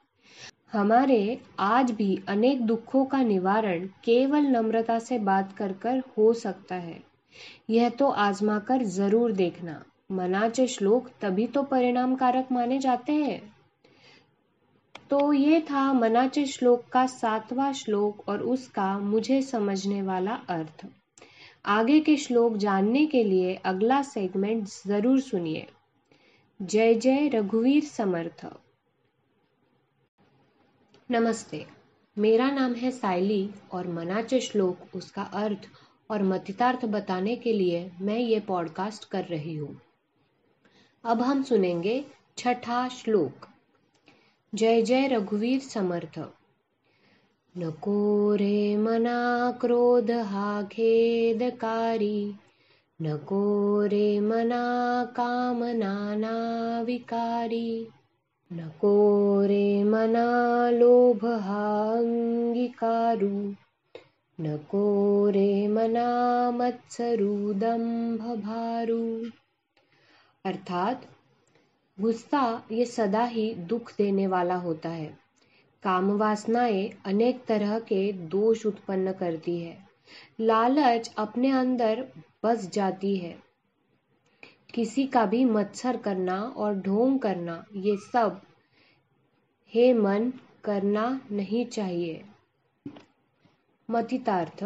हमारे 0.73 1.39
आज 1.59 1.91
भी 1.91 2.19
अनेक 2.27 2.65
दुखों 2.65 3.05
का 3.05 3.21
निवारण 3.23 3.85
केवल 4.03 4.47
नम्रता 4.47 4.99
से 4.99 5.19
बात 5.19 5.53
कर 5.53 5.73
कर 5.73 6.01
हो 6.17 6.31
सकता 6.33 6.75
है। 6.75 6.99
यह 7.69 7.89
तो 7.89 8.09
आजमा 8.09 8.57
कर 8.59 8.83
ज़रूर 8.85 9.31
देखना। 9.31 9.81
मनाचे 10.11 10.67
श्लोक 10.67 11.09
तभी 11.21 11.47
तो 11.47 11.63
परिणाम 11.63 12.15
कारक 12.15 12.51
माने 12.51 12.79
जाते 12.79 13.13
हैं। 13.13 13.41
तो 15.09 15.33
ये 15.33 15.59
था 15.61 15.91
मनाचे 15.93 16.45
श्लोक 16.45 16.85
का 16.85 17.05
सातवां 17.07 17.71
श्लोक 17.73 18.27
और 18.29 18.41
उसका 18.43 18.97
मुझे 18.99 19.41
समझने 19.41 20.01
वाला 20.01 20.39
अर्थ। 20.49 20.85
आगे 21.67 21.99
के 21.99 22.17
श्लोक 22.17 22.55
जानने 22.57 23.05
के 23.05 23.23
लिए 23.23 23.55
अगला 23.55 24.01
सेगमेंट 24.01 24.67
ज़रूर 24.87 25.19
सुनिए। 25.19 25.67
जय 26.61 26.93
जय 26.93 27.27
रघुवीर 27.27 27.83
समर्थ। 27.83 28.45
नमस्ते, 31.11 31.65
मेरा 32.17 32.49
नाम 32.51 32.73
है 32.73 32.91
साइली 32.91 33.49
और 33.71 33.87
मनाचे 33.87 34.39
श्लोक 34.41 34.95
उसका 34.95 35.23
अर्थ 35.23 35.67
और 36.09 36.23
मतितार्थ 36.23 36.85
बताने 36.85 37.35
के 37.35 37.53
लिए 37.53 37.91
मैं 38.01 38.19
ये 38.19 38.39
पॉडकास्ट 38.39 39.09
कर 39.09 39.23
रही 39.23 39.55
हूँ। 39.55 39.81
अब 41.03 41.21
हम 41.21 41.43
सुनेंगे 41.43 42.05
छठा 42.37 42.87
श्लोक। 42.87 43.47
जय 44.53 44.81
जय 44.81 45.07
रघुवीर 45.07 45.59
समर्थ। 45.59 46.19
नको 47.57 48.33
रे 48.35 48.77
मना 48.77 49.51
क्रोध 49.61 50.11
हा 50.11 50.63
खेदकारी 50.63 52.33
नको 53.01 53.81
रे 53.85 54.19
मना 54.19 55.03
कामनाना 55.15 56.35
विकारी 56.81 57.87
नको 58.53 59.41
रे 59.45 59.83
मना 59.83 60.69
लोभ 60.69 61.25
हा 61.25 61.93
अंगीकारू 61.93 63.53
नको 64.41 65.27
रे 65.29 65.67
मना 65.67 66.51
मत्सरू 66.51 67.53
दंभ 67.53 68.21
भारू। 68.21 69.25
अर्थात, 70.45 71.01
गुस्सा 72.01 72.63
ये 72.71 72.85
सदा 72.85 73.23
ही 73.23 73.53
दुख 73.53 73.93
देने 73.97 74.27
वाला 74.27 74.55
होता 74.55 74.89
है। 74.89 75.26
काम 75.83 76.11
वासनाएँ 76.11 76.89
अनेक 77.05 77.45
तरह 77.45 77.79
के 77.79 78.13
दोष 78.13 78.65
उत्पन्न 78.65 79.11
करती 79.11 79.59
है। 79.59 79.87
लालच 80.41 81.13
अपने 81.17 81.51
अंदर 81.51 82.07
बस 82.43 82.69
जाती 82.69 83.17
है। 83.17 83.43
किसी 84.73 85.07
का 85.07 85.25
भी 85.25 85.45
मत्सर 85.45 85.97
करना 85.97 86.41
और 86.41 86.75
ढोंग 86.75 87.19
करना, 87.19 87.65
ये 87.75 87.97
सब 87.97 88.41
हे 89.73 89.93
मन 89.93 90.33
करना 90.63 91.21
नहीं 91.31 91.65
चाहिए। 91.65 92.25
मतितार्थ। 93.89 94.65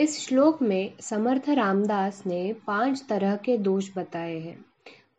इस 0.00 0.20
श्लोक 0.20 0.62
में 0.62 0.92
समर्थ 1.00 1.48
रामदास 1.48 2.26
ने 2.26 2.52
पाँच 2.52 3.04
तरह 3.08 3.36
के 3.36 3.58
दोष 3.58 3.90
बताए 3.96 4.38
हैं। 4.38 4.64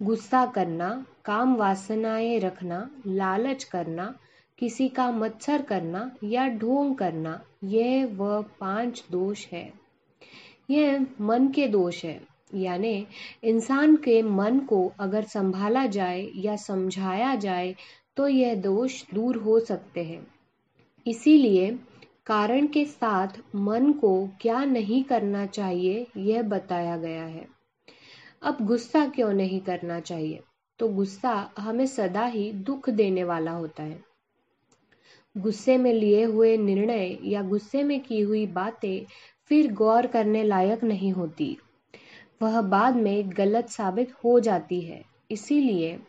गुस्सा 0.01 0.45
करना, 0.45 1.05
काम 1.25 1.55
वासनाएँ 1.55 2.39
रखना, 2.39 2.89
लालच 3.07 3.63
करना, 3.63 4.13
किसी 4.59 4.87
का 4.89 5.11
मत्सर 5.11 5.61
करना 5.61 6.11
या 6.23 6.47
ढोंग 6.47 6.95
करना, 6.95 7.39
यह 7.63 8.05
वह 8.15 8.41
पाँच 8.59 9.03
दोष 9.11 9.45
है। 9.47 9.73
यह 10.69 11.05
मन 11.21 11.47
के 11.47 11.67
दोष 11.67 12.03
है, 12.05 12.19
यानी 12.55 13.07
इंसान 13.43 13.95
के 13.95 14.21
मन 14.21 14.59
को 14.59 14.91
अगर 14.99 15.23
संभाला 15.23 15.85
जाए 15.85 16.27
या 16.35 16.55
समझाया 16.55 17.35
जाए 17.35 17.75
तो 18.17 18.27
यह 18.27 18.55
दोष 18.55 19.03
दूर 19.13 19.37
हो 19.37 19.59
सकते 19.59 20.03
हैं। 20.03 20.25
इसीलिए 21.07 21.71
कारण 22.25 22.67
के 22.67 22.85
साथ 22.85 23.41
मन 23.55 23.91
को 23.91 24.29
क्या 24.41 24.63
नहीं 24.65 25.03
करना 25.03 25.45
चाहिए, 25.45 26.07
यह 26.17 26.41
बताया 26.41 26.97
गया 26.97 27.23
है। 27.23 27.60
अब 28.43 28.57
गुस्सा 28.61 29.07
क्यों 29.07 29.33
नहीं 29.33 29.61
करना 29.61 29.99
चाहिए? 29.99 30.39
तो 30.79 30.87
गुस्सा 30.87 31.49
हमें 31.59 31.85
सदा 31.85 32.25
ही 32.25 32.51
दुख 32.51 32.89
देने 32.89 33.23
वाला 33.23 33.51
होता 33.51 33.83
है। 33.83 34.03
गुस्से 35.37 35.77
में 35.77 35.93
लिए 35.93 36.23
हुए 36.23 36.57
निर्णय 36.57 37.19
या 37.23 37.41
गुस्से 37.41 37.83
में 37.83 37.99
की 37.99 38.21
हुई 38.21 38.47
बातें 38.47 39.05
फिर 39.45 39.73
गौर 39.73 40.07
करने 40.07 40.43
लायक 40.43 40.83
नहीं 40.83 41.11
होती। 41.11 41.57
वह 42.41 42.61
बाद 42.61 42.95
में 42.95 43.29
गलत 43.37 43.69
साबित 43.69 44.13
हो 44.23 44.39
जाती 44.39 44.81
है। 44.81 45.03
इसीलिए, 45.31 45.99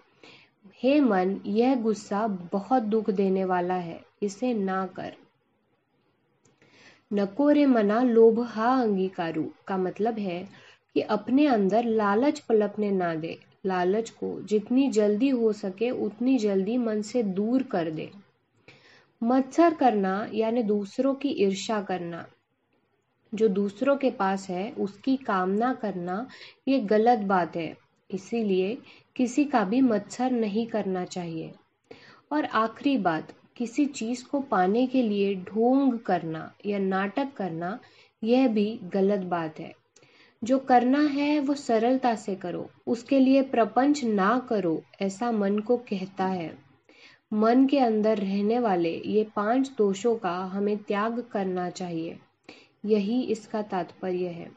हे 0.83 1.01
मन, 1.01 1.41
यह 1.47 1.75
गुस्सा 1.75 2.27
बहुत 2.27 2.83
दुख 2.83 3.11
देने 3.11 3.45
वाला 3.45 3.75
है। 3.75 4.01
इसे 4.23 4.55
ना 4.55 4.87
कर। 4.87 5.13
नकोरे 7.13 7.67
मना 7.67 8.03
लोभ 8.03 8.41
हा 8.41 8.83
अंगीकारू, 8.83 9.53
का 9.67 9.77
मतलब 9.77 10.19
है 10.19 10.62
कि 10.95 11.01
अपने 11.01 11.47
अंदर 11.47 11.85
लालच 11.85 12.41
पलपने 12.41 12.91
ना 12.91 13.15
दे। 13.15 13.39
लालच 13.67 14.11
को 14.11 14.43
जितनी 14.43 14.91
जल्दी 14.91 15.29
हो 15.29 15.53
सके 15.53 15.91
उतनी 15.91 16.39
जल्दी 16.39 16.77
मन 16.77 17.03
से 17.03 17.23
दूर 17.23 17.63
कर 17.63 17.91
दे। 17.91 18.11
मत्सर 19.23 19.75
करना 19.75 20.29
यानी 20.35 20.63
दूसरों 20.63 21.15
की 21.15 21.29
ईर्षा 21.29 21.83
करना। 21.83 22.27
जो 23.35 23.49
दूसरों 23.49 23.97
के 23.97 24.11
पास 24.11 24.51
है, 24.51 24.73
उसकी 24.73 25.17
कामना 25.17 25.75
करना, 25.75 26.27
ये 26.69 26.79
गलत 26.81 27.19
बात 27.19 27.57
है। 27.57 27.77
इसीलिए 28.11 28.79
किसी 29.17 29.45
का 29.45 29.65
भी 29.65 29.81
मत्सर 29.81 30.31
नहीं 30.31 30.67
करना 30.67 31.05
चाहिए। 31.05 31.55
और 32.33 32.45
आखिरी 32.45 32.97
बात, 32.97 33.33
किसी 33.57 33.87
चीज़ 33.87 34.25
को 34.25 34.41
पाने 34.41 34.87
के 34.87 35.03
लिए 35.03 35.35
ढोंग 35.35 35.99
करना 35.99 36.55
या 36.67 36.79
नाटक 36.79 37.33
करना, 37.37 37.79
यह 38.25 38.49
भी 38.49 38.81
गलत 38.83 39.21
बात 39.21 39.61
है। 39.61 39.82
जो 40.43 40.59
करना 40.59 41.01
है 41.01 41.39
वो 41.41 41.55
सरलता 41.55 42.15
से 42.15 42.35
करो। 42.35 42.69
उसके 42.87 43.19
लिए 43.21 43.43
प्रपंच 43.43 44.05
ना 44.05 44.39
करो, 44.49 44.83
ऐसा 45.03 45.31
मन 45.33 45.59
को 45.59 45.77
कहता 45.77 46.25
है। 46.25 46.53
मन 47.33 47.67
के 47.67 47.79
अंदर 47.79 48.19
रहने 48.19 48.59
वाले 48.59 48.91
ये 49.07 49.25
पाँच 49.37 49.71
दोषों 49.79 50.15
का 50.17 50.35
हमें 50.45 50.77
त्याग 50.79 51.21
करना 51.33 51.69
चाहिए। 51.71 52.19
यही 52.85 53.23
इसका 53.23 53.63
तात्पर्य 53.63 54.29
है। 54.29 54.51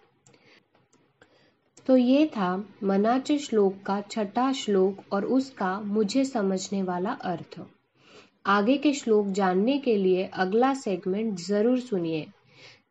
तो 1.88 1.98
ये 1.98 2.26
था 2.28 2.56
मनाच 2.84 3.32
श्लोक 3.32 3.82
का 3.86 4.00
छठा 4.02 4.52
श्लोक 4.52 5.04
और 5.12 5.26
उसका 5.26 5.80
मुझे 5.80 6.26
समझने 6.26 6.82
वाला 6.84 7.12
अर्थ। 7.24 7.60
आगे 8.46 8.78
के 8.78 8.94
श्लोक 8.94 9.28
जानने 9.28 9.78
के 9.78 9.96
लिए 9.98 10.24
अगला 10.34 10.74
सेगमेंट 10.74 11.40
ज़रूर 11.40 11.80
सुनिए। 11.80 12.26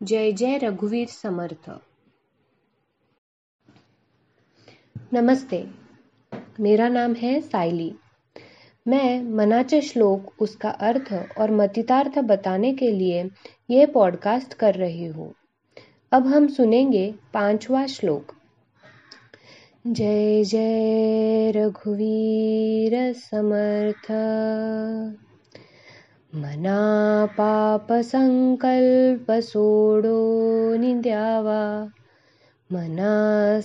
जय 0.03 0.33
जय 0.33 0.59
रघुवीर 0.59 1.09
समर्थ। 1.09 1.71
नमस्ते। 5.15 5.67
मेरा 6.61 6.89
नाम 6.89 7.13
है 7.15 7.41
साइली 7.41 7.95
मैं 8.89 9.23
मनाचे 9.23 9.81
श्लोक, 9.81 10.33
उसका 10.41 10.69
अर्थ 10.69 11.39
और 11.39 11.51
मतितार्थ 11.51 12.19
बताने 12.19 12.75
के 12.75 12.91
लिए 12.91 13.31
यह 13.71 13.87
पॉडकास्ट 13.87 14.55
कर 14.55 14.75
रही 14.75 15.07
हूँ। 15.07 15.35
अब 16.13 16.27
हम 16.27 16.47
सुनेंगे 16.47 17.15
पांचवा 17.35 17.87
श्लोक। 17.87 18.33
जय 19.87 20.45
जय 20.45 21.51
रघुवीर 21.51 23.13
समर्थ। 23.13 24.11
मना 26.37 27.27
पाप 27.27 27.93
संकल्प 27.93 29.31
सोडो 29.31 30.77
निद्यावा। 30.77 31.91
मना 32.73 33.61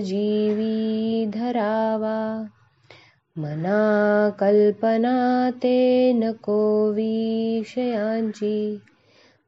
जीवी 0.00 1.26
धरावा 1.26 2.48
मना 3.38 4.30
कल्पना 4.30 5.50
ते 5.50 6.12
नको 6.12 6.92
विषयांची 6.92 8.76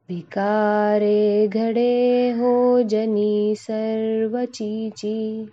विकारे 0.09 1.47
घडे 1.47 2.31
हो 2.31 2.81
जनी 2.83 3.55
सर्वचीची। 3.57 5.49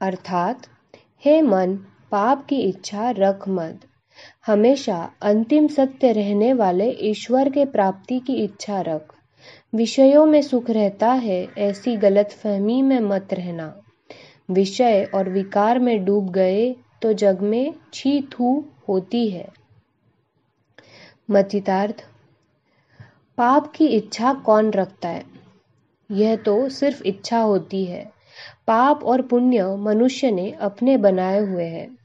अर्थात, 0.00 0.60
हे 1.24 1.42
मन, 1.42 1.76
पाप 2.10 2.46
की 2.48 2.56
इच्छा 2.56 3.10
रख 3.10 3.48
मत। 3.48 3.80
हमेशा 4.46 5.10
अंतिम 5.22 5.66
सत्य 5.66 6.12
रहने 6.12 6.52
वाले 6.52 6.90
ईश्वर 6.90 7.48
के 7.48 7.64
प्राप्ति 7.64 8.18
की 8.18 8.34
इच्छा 8.34 8.80
रख। 8.80 9.15
विषयों 9.76 10.26
में 10.26 10.42
सुख 10.42 10.70
रहता 10.70 11.12
है, 11.12 11.48
ऐसी 11.58 11.96
गलत 11.96 12.30
फहमी 12.30 12.82
में 12.82 13.00
मत 13.00 13.28
रहना। 13.32 13.82
विषय 14.50 15.10
और 15.14 15.28
विकार 15.28 15.78
में 15.78 16.04
डूब 16.04 16.30
गए 16.30 16.76
तो 17.02 17.12
जग 17.12 17.40
में 17.40 17.74
छी 17.94 18.20
थू 18.22 18.64
होती 18.88 19.28
है। 19.28 19.48
मतितार्थ, 21.30 22.08
पाप 23.38 23.72
की 23.72 23.86
इच्छा 23.86 24.34
कौन 24.34 24.70
रखता 24.70 25.08
है? 25.08 25.24
यह 26.10 26.36
तो 26.36 26.68
सिर्फ़ 26.68 27.02
इच्छा 27.04 27.38
होती 27.38 27.84
है। 27.84 28.12
पाप 28.66 29.04
और 29.04 29.22
पुण्य 29.22 29.76
मनुष्य 29.76 30.30
ने 30.30 30.50
अपने 30.50 30.96
बनाए 30.96 31.40
हुए 31.40 31.64
हैं। 31.64 31.96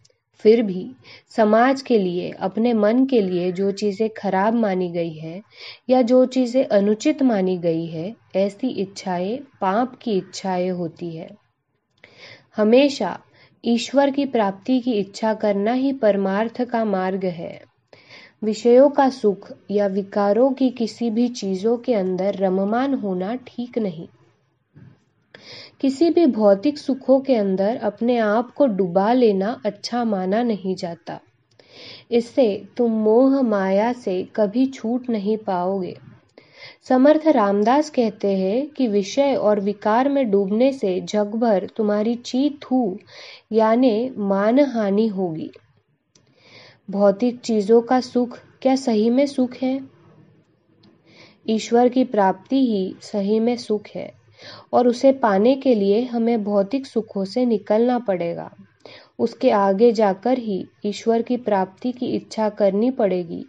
फिर 0.44 0.62
भी 0.62 0.90
समाज 1.30 1.82
के 1.82 1.98
लिए, 1.98 2.30
अपने 2.32 2.74
मन 2.74 3.06
के 3.06 3.22
लिए 3.22 3.52
जो 3.52 3.72
चीज़ें 3.72 4.10
खराब 4.18 4.54
मानी 4.54 4.90
गई 4.92 5.14
है 5.14 5.42
या 5.90 6.02
जो 6.02 6.26
चीज़ें 6.26 6.66
अनुचित 6.66 7.22
मानी 7.24 7.58
गई 7.58 7.86
है, 7.86 8.16
ऐसी 8.36 8.70
इच्छाएँ 8.70 9.38
पाप 9.62 9.96
की 10.02 10.18
इच्छाएँ 10.18 10.70
होती 10.70 11.16
है। 11.16 11.30
हमेशा 12.58 13.18
ईश्वर 13.64 14.12
की 14.12 14.26
प्राप्ति 14.26 14.80
की 14.80 14.94
इच्छा 14.94 15.34
करना 15.34 15.74
ही 15.74 15.94
परमार्थ 15.94 16.62
का 16.62 16.86
मार्ग 16.86 17.26
है। 17.26 17.62
विषयों 18.44 18.90
का 18.90 19.10
सुख 19.10 19.52
या 19.72 19.88
विकारों 19.88 20.52
की 20.52 20.70
किसी 20.70 21.10
भी 21.10 21.28
चीज़ों 21.28 21.78
के 21.78 21.94
अंदर 21.94 22.36
रममान 22.36 22.94
होना 22.94 23.36
ठीक 23.36 23.78
नहीं। 23.78 24.08
किसी 25.82 26.10
भी 26.10 26.26
भौतिक 26.26 26.78
सुखों 26.78 27.20
के 27.20 27.36
अंदर 27.36 27.78
अपने 27.78 28.18
आप 28.18 28.52
को 28.52 28.68
डुबा 28.68 29.14
लेना 29.14 29.62
अच्छा 29.66 30.04
माना 30.04 30.44
नहीं 30.44 30.76
जाता। 30.76 31.20
इससे 32.12 32.68
तुम 32.78 32.92
मोह 32.92 33.42
माया 33.42 33.94
से 33.94 34.28
कभी 34.36 34.66
छूट 34.66 35.10
नहीं 35.10 35.38
पाओगे। 35.38 35.98
समर्थ 36.84 37.28
रामदास 37.28 37.90
कहते 37.90 38.38
हैं 38.38 38.68
कि 38.68 38.88
विषय 38.88 39.36
और 39.36 39.60
विकार 39.60 40.10
में 40.10 40.32
डूबने 40.32 40.74
से 40.74 41.02
जग 41.02 41.36
भर 41.36 41.68
तुम्हारी 41.78 42.16
चीत 42.16 42.66
हु, 42.72 42.98
यानी 43.52 44.14
मान 44.18 44.60
हानि 44.60 45.08
होगी। 45.08 45.52
भौतिक 46.92 47.40
चीज़ों 47.40 47.82
का 47.82 48.02
सुख 48.02 48.40
क्या 48.62 48.76
सही 48.76 49.10
में 49.10 49.26
सुख 49.26 49.54
है? 49.62 49.82
ईश्वर 51.50 51.90
की 51.90 52.04
प्राप्ति 52.04 52.66
ही 52.66 52.96
सही 53.02 53.40
में 53.40 53.58
सुख 53.58 53.84
है। 53.96 54.21
और 54.74 54.88
उसे 54.88 55.12
पाने 55.12 55.56
के 55.56 55.76
लिए 55.76 56.02
हमें 56.04 56.44
भौतिक 56.44 56.86
सुखों 56.86 57.26
से 57.26 57.46
निकलना 57.46 57.98
पड़ेगा। 58.00 58.50
उसके 59.20 59.50
आगे 59.52 59.92
जाकर 59.92 60.38
ही 60.38 60.66
ईश्वर 60.86 61.22
की 61.22 61.38
प्राप्ति 61.40 61.92
की 61.92 62.06
इच्छा 62.08 62.50
करनी 62.50 62.92
पड़ेगी, 62.92 63.44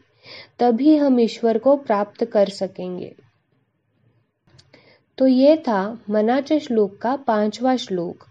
तभी 0.58 0.96
हम 0.96 1.20
ईश्वर 1.20 1.58
को 1.58 1.76
प्राप्त 1.76 2.24
कर 2.24 2.48
सकेंगे। 2.48 3.14
तो 5.18 5.26
ये 5.26 5.56
था 5.58 5.80
मनाच 6.10 6.52
श्लोक 6.52 6.96
का 6.98 7.14
पांचवा 7.16 7.76
श्लोक 7.76 8.24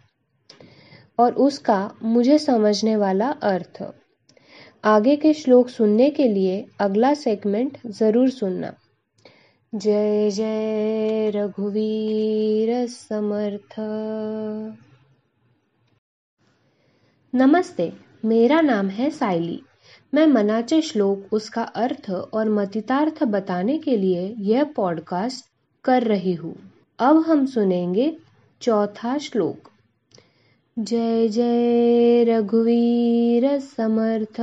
और 1.17 1.33
उसका 1.37 1.79
मुझे 2.03 2.37
समझने 2.37 2.95
वाला 2.95 3.29
अर्थ। 3.43 3.83
आगे 4.83 5.15
के 5.15 5.33
श्लोक 5.33 5.69
सुनने 5.69 6.09
के 6.09 6.27
लिए 6.27 6.65
अगला 6.79 7.13
सेगमेंट 7.13 7.77
ज़रूर 7.87 8.29
सुनना। 8.29 8.73
जय 9.75 10.31
जय 10.31 11.31
रघुवीर 11.35 12.87
समर्थ। 12.87 13.75
नमस्ते, 17.35 17.93
मेरा 18.25 18.61
नाम 18.61 18.87
है 18.87 19.09
साइली 19.09 19.61
मैं 20.13 20.27
मनाचे 20.27 20.81
श्लोक, 20.81 21.33
उसका 21.33 21.63
अर्थ 21.63 22.09
और 22.09 22.49
मतितार्थ 22.49 23.23
बताने 23.23 23.77
के 23.77 23.97
लिए 23.97 24.35
यह 24.39 24.63
पॉडकास्ट 24.63 25.45
कर 25.83 26.03
रही 26.03 26.33
हूँ। 26.33 26.55
अब 26.99 27.17
हम 27.17 27.45
सुनेंगे 27.45 28.17
चौथा 28.61 29.17
श्लोक। 29.17 29.69
जय 30.79 31.27
जय 31.27 32.23
रघुवीर 32.23 33.59
समर्थ। 33.59 34.41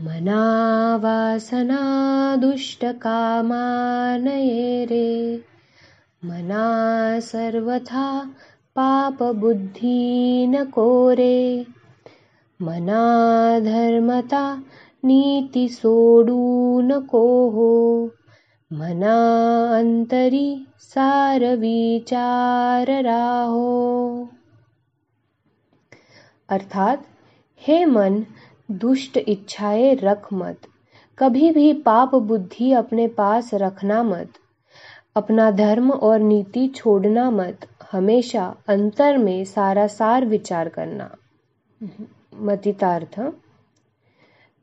मनावासना 0.00 2.36
दुष्टकामानये 2.36 4.84
रे। 4.84 5.42
मना 6.24 7.20
सर्वथा 7.20 8.32
पापबुद्धी 8.76 10.46
न 10.46 10.64
कोरे 10.64 11.66
मना 12.62 13.60
धर्मता 13.60 14.62
नीति 15.04 15.68
नको 16.86 17.50
हो 17.50 18.10
मना 18.72 19.18
अंतरी 19.78 20.66
सार 20.78 21.56
विचार 21.56 23.02
राहो 23.02 24.28
अर्थात 26.48 27.06
हे 27.66 27.84
मन 27.84 28.26
दुष्ट 28.70 29.16
इच्छाएँ 29.16 29.94
रख 29.94 30.32
मत। 30.32 30.58
कभी 31.18 31.50
भी 31.50 31.72
पाप 31.72 32.14
बुद्धि 32.14 32.72
अपने 32.72 33.08
पास 33.08 33.50
रखना 33.54 34.02
मत। 34.02 34.28
अपना 35.16 35.50
धर्म 35.50 35.90
और 35.90 36.18
नीति 36.18 36.68
छोड़ना 36.68 37.30
मत। 37.30 37.66
हमेशा 37.92 38.56
अंतर 38.68 39.18
में 39.18 39.44
सारा 39.44 39.86
सार 39.86 40.26
विचार 40.26 40.68
करना। 40.68 41.16
मतितार्थ। 42.34 43.32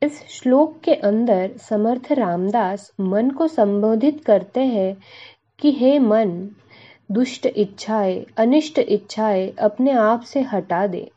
इस 0.02 0.22
श्लोक 0.28 0.80
के 0.80 0.94
अंदर 0.94 1.50
समर्थ 1.56 2.12
रामदास 2.12 2.92
मन 3.00 3.30
को 3.30 3.48
संबोधित 3.48 4.24
करते 4.24 4.60
हैं 4.60 4.96
कि 5.58 5.72
हे 5.72 5.98
मन, 5.98 6.48
दुष्ट 7.12 7.46
इच्छाएँ, 7.46 8.26
अनिष्ट 8.36 8.78
इच्छाएँ 8.78 9.50
अपने 9.50 9.90
आप 9.90 10.22
से 10.22 10.40
हटा 10.40 10.86
दे। 10.86 11.10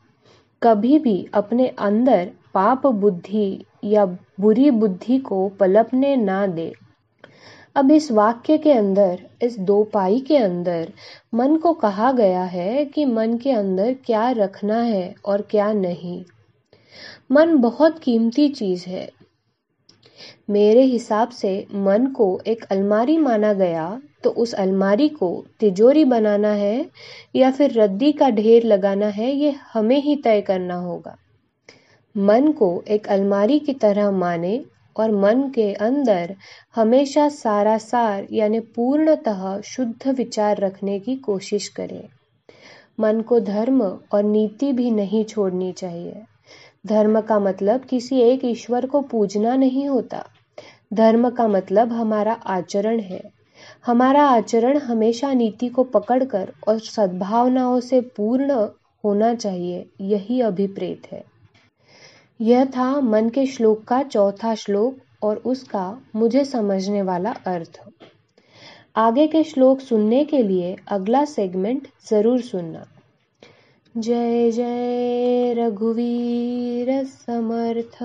कभी 0.62 0.98
भी 0.98 1.28
अपने 1.34 1.68
अंदर 1.68 2.30
पाप 2.54 2.86
बुद्धि 2.86 3.64
या 3.84 4.04
बुरी 4.40 4.70
बुद्धि 4.70 5.18
को 5.18 5.48
पलपने 5.48 6.16
ना 6.16 6.46
दे। 6.46 6.72
अब 7.76 7.90
इस 7.90 8.12
वाक्य 8.12 8.58
के 8.58 8.72
अंदर, 8.72 9.20
इस 9.42 9.58
दो 9.58 9.82
पाई 9.84 10.20
के 10.20 10.36
अंदर, 10.36 10.92
मन 11.34 11.56
को 11.56 11.72
कहा 11.72 12.12
गया 12.12 12.42
है 12.42 12.84
कि 12.84 13.04
मन 13.04 13.36
के 13.36 13.50
अंदर 13.50 13.94
क्या 14.06 14.30
रखना 14.30 14.80
है 14.80 15.14
और 15.24 15.42
क्या 15.42 15.72
नहीं। 15.72 16.24
मन 17.32 17.56
बहुत 17.56 17.98
कीमती 17.98 18.48
चीज़ 18.48 18.86
है। 18.86 19.10
मेरे 20.50 20.82
हिसाब 20.82 21.28
से 21.28 21.66
मन 21.74 22.06
को 22.06 22.40
एक 22.46 22.64
अलमारी 22.64 23.16
माना 23.18 23.52
गया 23.52 24.00
तो 24.24 24.30
उस 24.30 24.54
अलमारी 24.54 25.08
को 25.08 25.44
तिजोरी 25.60 26.04
बनाना 26.04 26.48
है 26.48 26.86
या 27.36 27.50
फिर 27.50 27.80
रद्दी 27.80 28.12
का 28.12 28.30
ढेर 28.30 28.64
लगाना 28.64 29.06
है, 29.06 29.30
ये 29.32 29.54
हमें 29.72 30.02
ही 30.02 30.16
तय 30.16 30.40
करना 30.40 30.74
होगा। 30.74 31.16
मन 32.16 32.52
को 32.52 32.84
एक 32.88 33.06
अलमारी 33.06 33.58
की 33.58 33.72
तरह 33.72 34.10
माने 34.10 34.64
और 34.96 35.10
मन 35.10 35.42
के 35.54 35.72
अंदर 35.72 36.36
हमेशा 36.76 37.28
सारा 37.28 37.78
सार, 37.78 38.26
यानी 38.32 38.60
पूर्णतः 38.60 39.60
शुद्ध 39.60 40.08
विचार 40.08 40.56
रखने 40.56 40.98
की 40.98 41.16
कोशिश 41.16 41.68
करें। 41.68 42.08
मन 43.00 43.20
को 43.20 43.40
धर्म 43.40 43.82
और 44.12 44.22
नीति 44.22 44.72
भी 44.72 44.90
नहीं 44.90 45.24
छोड़नी 45.24 45.72
चाहिए। 45.72 46.22
धर्म 46.86 47.20
का 47.20 47.38
मतलब 47.38 47.80
किसी 47.80 48.20
एक 48.20 48.44
ईश्वर 48.44 48.86
को 48.86 49.00
पूजना 49.00 49.56
नहीं 49.56 49.88
होता। 49.88 50.24
धर्म 50.94 51.30
का 51.30 51.48
मतलब 51.48 51.92
हमारा 51.92 52.32
आचरण 52.32 53.00
है। 53.00 53.22
हमारा 53.86 54.24
आचरण 54.24 54.78
हमेशा 54.78 55.32
नीति 55.32 55.68
को 55.68 55.84
पकड़कर 55.84 56.52
और 56.68 56.78
सद्भावनाओं 56.78 57.80
से 57.80 58.00
पूर्ण 58.00 58.50
होना 59.04 59.34
चाहिए, 59.34 59.86
यही 60.00 60.40
अभिप्रेत 60.40 61.02
है। 61.12 61.37
यह 62.40 62.64
था 62.64 63.00
मन 63.00 63.28
के 63.28 63.46
श्लोक 63.46 63.82
का 63.84 64.02
चौथा 64.02 64.54
श्लोक 64.54 64.98
और 65.22 65.36
उसका 65.36 66.02
मुझे 66.16 66.44
समझने 66.44 67.02
वाला 67.02 67.30
अर्थ। 67.30 67.80
आगे 68.96 69.26
के 69.26 69.42
श्लोक 69.44 69.80
सुनने 69.80 70.24
के 70.24 70.42
लिए 70.42 70.76
अगला 70.88 71.24
सेगमेंट 71.24 71.88
ज़रूर 72.10 72.40
सुनना। 72.40 72.84
जय 73.96 74.50
जय 74.50 75.54
रघुवीर 75.58 77.04
समर्थ। 77.04 77.98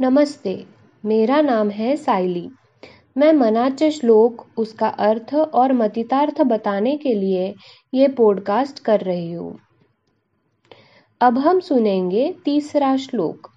नमस्ते, 0.00 0.64
मेरा 1.04 1.40
नाम 1.40 1.70
है 1.70 1.96
साइली 1.96 2.48
मैं 3.16 3.32
मनाच 3.32 3.82
श्लोक, 3.82 4.46
उसका 4.56 4.88
अर्थ 4.88 5.34
और 5.34 5.72
मतितार्थ 5.72 6.40
बताने 6.42 6.96
के 6.96 7.14
लिए 7.14 7.54
ये 7.94 8.08
पॉडकास्ट 8.08 8.78
कर 8.78 9.00
रही 9.00 9.32
हूँ। 9.32 9.58
अब 11.22 11.38
हम 11.38 11.60
सुनेंगे 11.60 12.34
तीसरा 12.44 12.96
श्लोक। 12.96 13.50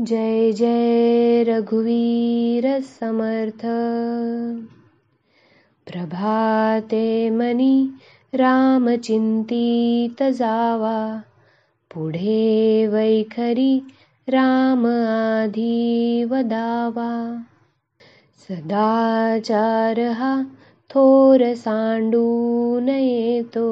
जय 0.00 0.52
जय 0.52 1.44
रघुवीर 1.48 2.80
समर्थ। 2.80 3.60
प्रभाते 5.90 7.30
मनी 7.30 7.90
चिंतित 8.96 10.22
जावा। 10.22 11.22
पुढे 11.94 12.86
वैखरी 12.86 13.82
राम 14.28 14.86
आधी 14.86 16.24
वदावा 16.24 17.42
सदाचार 18.48 20.00
हा 20.00 20.42
थोर 20.90 21.54
सांडू 21.54 22.78
नयेतो 22.80 23.68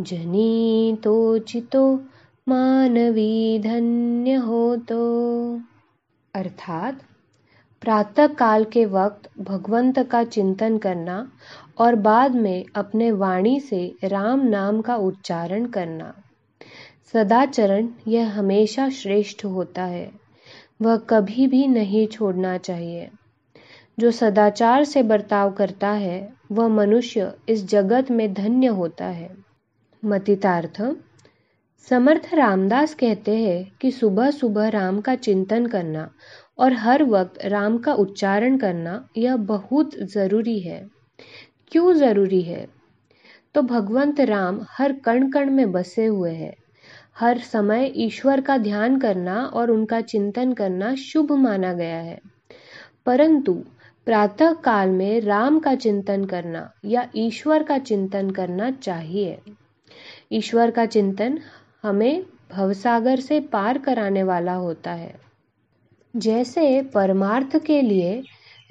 जनी 0.00 0.98
चितो 1.38 2.02
मानवी 2.48 3.58
धन्य 3.58 4.34
होतो 4.34 5.56
अर्थात 6.34 6.98
प्रातः 7.80 8.26
काल 8.26 8.64
के 8.64 8.84
वक्त 8.84 9.40
भगवंत 9.40 9.98
का 9.98 10.24
चिंतन 10.24 10.78
करना 10.78 11.32
और 11.78 11.94
बाद 11.94 12.34
में 12.34 12.64
अपने 12.74 13.10
वाणी 13.10 13.60
से 13.60 13.94
राम 14.04 14.40
नाम 14.40 14.80
का 14.80 14.96
उच्चारण 14.96 15.66
करना। 15.66 16.14
सदाचरण 17.12 17.88
यह 18.08 18.38
हमेशा 18.38 18.88
श्रेष्ठ 18.88 19.44
होता 19.44 19.84
है। 19.84 20.10
वह 20.82 20.96
कभी 20.96 21.46
भी 21.46 21.66
नहीं 21.66 22.06
छोड़ना 22.06 22.58
चाहिए। 22.58 23.10
जो 23.98 24.10
सदाचार 24.10 24.84
से 24.84 25.02
बर्ताव 25.02 25.52
करता 25.52 25.90
है, 25.90 26.32
वह 26.52 26.68
मनुष्य 26.68 27.32
इस 27.48 27.68
जगत 27.68 28.10
में 28.10 28.34
धन्य 28.34 28.66
होता 28.66 29.04
है। 29.04 29.53
मतितार्थ, 30.04 30.96
समर्थ 31.88 32.34
रामदास 32.34 32.94
कहते 32.94 33.36
हैं 33.36 33.72
कि 33.80 33.90
सुबह 33.90 34.30
सुबह 34.30 34.68
राम 34.68 35.00
का 35.00 35.14
चिंतन 35.14 35.66
करना 35.66 36.10
और 36.58 36.72
हर 36.72 37.02
वक्त 37.02 37.44
राम 37.44 37.78
का 37.78 37.94
उच्चारण 37.94 38.58
करना 38.58 39.08
यह 39.16 39.36
बहुत 39.36 39.90
ज़रूरी 39.94 40.60
है। 40.60 40.88
क्यों 41.70 41.94
ज़रूरी 41.94 42.42
है? 42.42 42.66
तो 43.54 43.62
भगवंत 43.62 44.20
राम 44.20 44.66
हर 44.70 44.92
कण 44.92 45.30
कण 45.30 45.50
में 45.50 45.72
बसे 45.72 46.06
हुए 46.06 46.32
हैं। 46.32 46.54
हर 47.18 47.38
समय 47.38 47.92
ईश्वर 47.96 48.40
का 48.40 48.58
ध्यान 48.58 48.98
करना 48.98 49.44
और 49.44 49.70
उनका 49.70 50.00
चिंतन 50.00 50.52
करना 50.52 50.94
शुभ 50.94 51.32
माना 51.32 51.72
गया 51.72 51.96
है। 51.96 52.20
परंतु 53.06 53.64
प्रातः 54.06 54.52
काल 54.52 54.88
में 54.88 55.20
राम 55.20 55.58
का 55.58 55.74
चिंतन 55.74 56.24
करना 56.24 56.70
या 56.84 57.08
ईश्वर 57.16 57.62
का 57.62 57.78
चिंतन 57.78 58.30
करना 58.30 58.70
चाहिए। 58.70 59.38
ईश्वर 60.32 60.70
का 60.70 60.86
चिंतन 60.86 61.38
हमें 61.82 62.26
भवसागर 62.52 63.20
से 63.20 63.40
पार 63.40 63.78
कराने 63.78 64.22
वाला 64.22 64.54
होता 64.54 64.92
है। 64.92 65.14
जैसे 66.16 66.82
परमार्थ 66.82 67.64
के 67.64 67.82
लिए 67.82 68.22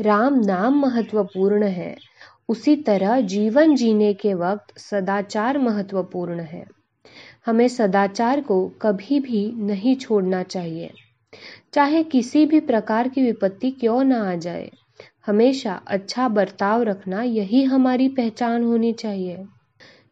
राम 0.01 0.39
नाम 0.39 0.79
महत्वपूर्ण 0.79 1.63
है, 1.63 1.97
उसी 2.49 2.75
तरह 2.75 3.21
जीवन 3.21 3.75
जीने 3.75 4.13
के 4.13 4.33
वक्त 4.33 4.77
सदाचार 4.77 5.57
महत्वपूर्ण 5.57 6.39
है। 6.39 6.65
हमें 7.45 7.67
सदाचार 7.67 8.41
को 8.41 8.67
कभी 8.81 9.19
भी 9.19 9.51
नहीं 9.55 9.95
छोड़ना 9.95 10.43
चाहिए। 10.43 10.91
चाहे 11.73 12.03
किसी 12.03 12.45
भी 12.45 12.59
प्रकार 12.59 13.07
की 13.07 13.23
विपत्ति 13.23 13.71
क्यों 13.71 14.03
ना 14.03 14.31
आ 14.31 14.35
जाए, 14.35 14.71
हमेशा 15.25 15.81
अच्छा 15.87 16.27
बर्ताव 16.27 16.83
रखना 16.83 17.21
यही 17.21 17.63
हमारी 17.63 18.07
पहचान 18.09 18.63
होनी 18.63 18.93
चाहिए। 18.93 19.45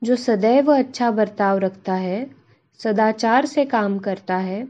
जो 0.04 0.16
सदैव 0.16 0.76
अच्छा 0.76 1.12
बर्ताव 1.12 1.58
रखता 1.58 1.94
है, 1.94 2.32
सदाचार 2.80 3.46
से 3.46 3.66
काम 3.66 4.00
करता 4.00 4.38
है, 4.38 4.68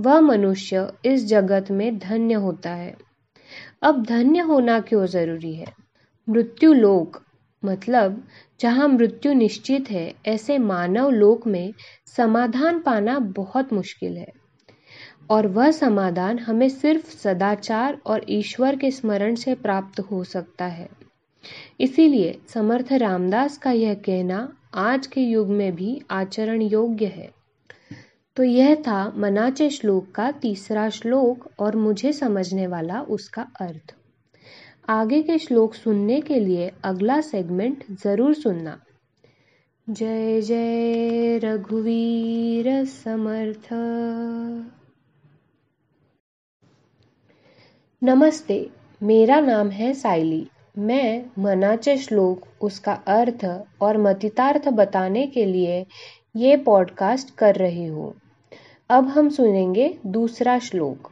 वह 0.00 0.20
मनुष्य 0.20 0.92
इस 1.04 1.26
जगत 1.26 1.70
में 1.70 1.98
धन्य 1.98 2.34
होता 2.34 2.70
है। 2.70 2.96
अब 3.82 4.06
धन्य 4.06 4.40
होना 4.40 4.80
क्यों 4.80 5.06
ज़रूरी 5.06 5.54
है? 5.54 5.66
मृत्यु 6.28 6.72
लोक 6.72 7.22
मतलब 7.64 8.26
जहाँ 8.60 8.88
मृत्यु 8.88 9.32
निश्चित 9.32 9.90
है, 9.90 10.14
ऐसे 10.26 10.58
मानव 10.58 11.10
लोक 11.10 11.46
में 11.46 11.74
समाधान 12.16 12.80
पाना 12.80 13.18
बहुत 13.18 13.72
मुश्किल 13.72 14.16
है। 14.16 14.32
और 15.30 15.46
वह 15.46 15.70
समाधान 15.70 16.38
हमें 16.38 16.68
सिर्फ़ 16.68 17.16
सदाचार 17.16 17.98
और 18.06 18.26
ईश्वर 18.28 18.76
के 18.76 18.90
स्मरण 18.90 19.34
से 19.34 19.54
प्राप्त 19.54 20.00
हो 20.00 20.24
सकता 20.24 20.64
है। 20.64 20.88
इसीलिए 21.80 22.40
समर्थ 22.48 22.92
रामदास 22.92 23.58
का 23.58 23.70
यह 23.70 23.94
कहना 23.94 24.56
आज 24.74 25.06
के 25.06 25.20
युग 25.20 25.48
में 25.48 25.74
भी 25.74 26.02
आचरण 26.10 26.62
योग्य 26.62 27.06
है। 27.06 27.28
तो 28.36 28.42
यह 28.42 28.74
था 28.74 29.12
मनाचे 29.16 29.70
श्लोक 29.70 30.10
का 30.10 30.30
तीसरा 30.32 30.88
श्लोक 30.90 31.48
और 31.58 31.76
मुझे 31.76 32.12
समझने 32.12 32.66
वाला 32.66 33.00
उसका 33.00 33.42
अर्थ। 33.60 33.94
आगे 34.88 35.22
के 35.22 35.38
श्लोक 35.38 35.74
सुनने 35.74 36.20
के 36.20 36.38
लिए 36.40 36.70
अगला 36.84 37.20
सेगमेंट 37.20 37.84
ज़रूर 38.02 38.34
सुनना। 38.34 38.78
जय 39.90 40.40
जय 40.40 41.38
रघुवीर 41.38 42.84
समर्थ। 42.84 43.68
नमस्ते, 48.02 48.70
मेरा 49.02 49.40
नाम 49.40 49.70
है 49.70 49.92
साइली 49.94 50.46
मैं 50.78 51.24
मनाचे 51.38 51.96
श्लोक, 51.96 52.64
उसका 52.64 52.92
अर्थ 52.92 53.64
और 53.80 53.98
मतितार्थ 53.98 54.68
बताने 54.68 55.26
के 55.26 55.44
लिए 55.44 55.86
ये 56.36 56.56
पॉडकास्ट 56.56 57.34
कर 57.34 57.54
रही 57.54 57.84
हूँ। 57.84 58.14
अब 58.88 59.08
हम 59.08 59.28
सुनेंगे 59.28 59.98
दूसरा 60.06 60.58
श्लोक। 60.58 61.10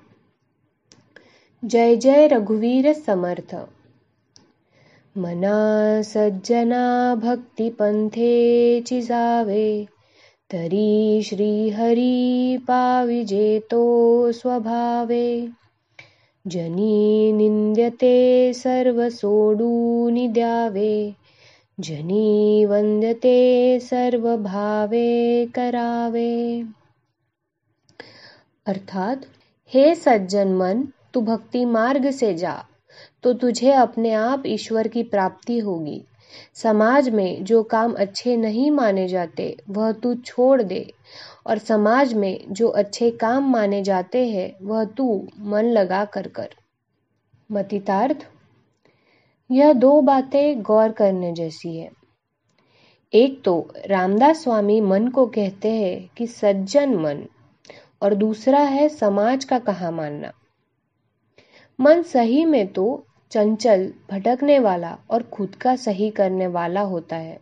जय 1.65 1.97
जय 1.97 2.27
रघुवीर 2.27 2.93
समर्थ। 2.93 3.55
मना 5.19 6.03
सज्जना 6.03 7.15
भक्ति 7.15 7.71
पंथे 7.71 8.81
चिजावे, 8.81 9.87
तरी 10.51 11.23
श्रीहरी 11.23 12.59
पाविजेतो 12.59 14.33
स्वभावे। 14.33 15.60
जनी 16.47 17.33
निंद्यते 17.33 18.53
सर्वसोडूनि 18.53 20.29
द्यावे। 20.29 21.15
जनी 21.81 22.65
वंद्यते 22.65 23.81
सर्व 23.81 24.37
भावे 24.37 25.47
करावे। 25.55 26.65
अर्थात, 28.67 29.21
हे 29.69 29.95
सज्जन 29.95 30.49
मन, 30.49 30.89
तू 31.15 31.21
भक्ति 31.21 31.65
मार्ग 31.65 32.11
से 32.11 32.35
जा 32.35 32.65
तो 33.23 33.33
तुझे 33.33 33.73
अपने 33.73 34.13
आप 34.13 34.43
ईश्वर 34.47 34.89
की 34.89 35.03
प्राप्ति 35.03 35.59
होगी। 35.59 36.05
समाज 36.55 37.09
में 37.09 37.45
जो 37.45 37.63
काम 37.63 37.93
अच्छे 37.93 38.37
नहीं 38.37 38.71
माने 38.71 39.09
जाते, 39.09 39.57
वह 39.71 39.93
तू 39.93 40.15
छोड़ 40.15 40.63
दे। 40.63 40.93
और 41.47 41.59
समाज 41.59 42.15
में 42.15 42.45
जो 42.49 42.69
अच्छे 42.69 43.11
काम 43.11 43.53
माने 43.53 43.83
जाते 43.83 44.29
हैं, 44.29 44.67
वह 44.67 44.85
तू 44.85 45.29
मन 45.39 45.65
लगा 45.65 46.05
कर 46.05 46.29
कर। 46.29 46.49
मतितार्थ? 47.53 48.27
यह 49.51 49.73
दो 49.73 50.01
बातें 50.01 50.63
गौर 50.63 50.93
करने 50.93 51.33
जैसी 51.33 51.77
है। 51.77 51.91
एक 53.15 53.43
तो 53.45 53.73
रामदास 53.87 54.43
स्वामी 54.43 54.81
मन 54.81 55.09
को 55.09 55.27
कहते 55.27 55.69
हैं 55.69 56.11
कि 56.17 56.27
सज्जन 56.27 56.95
मन, 56.95 57.23
और 58.03 58.15
दूसरा 58.15 58.59
है 58.59 58.89
समाज 58.89 59.45
का 59.45 59.59
कहा 59.59 59.91
मानना। 59.91 60.33
मन 61.81 62.03
सही 62.03 62.45
में 62.45 62.73
तो 62.73 63.07
चंचल 63.31 63.93
भटकने 64.11 64.59
वाला 64.59 64.99
और 65.11 65.23
खुद 65.23 65.55
का 65.55 65.77
सही 65.77 66.11
करने 66.11 66.47
वाला 66.47 66.81
होता 66.81 67.17
है। 67.17 67.41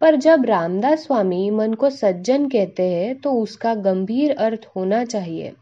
पर 0.00 0.16
जब 0.16 0.44
रामदास 0.44 1.04
स्वामी 1.04 1.50
मन 1.50 1.74
को 1.74 1.90
सज्जन 1.90 2.48
कहते 2.48 2.82
हैं 2.90 3.20
तो 3.20 3.32
उसका 3.32 3.74
गंभीर 3.74 4.36
अर्थ 4.36 4.68
होना 4.76 5.04
चाहिए। 5.04 5.52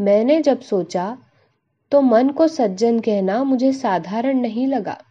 मैंने 0.00 0.42
जब 0.42 0.60
सोचा 0.60 1.18
तो 1.92 2.00
मन 2.00 2.30
को 2.30 2.48
सज्जन 2.48 3.00
कहना 3.00 3.44
मुझे 3.44 3.72
साधारण 3.72 4.40
नहीं 4.40 4.66
लगा। 4.66 5.02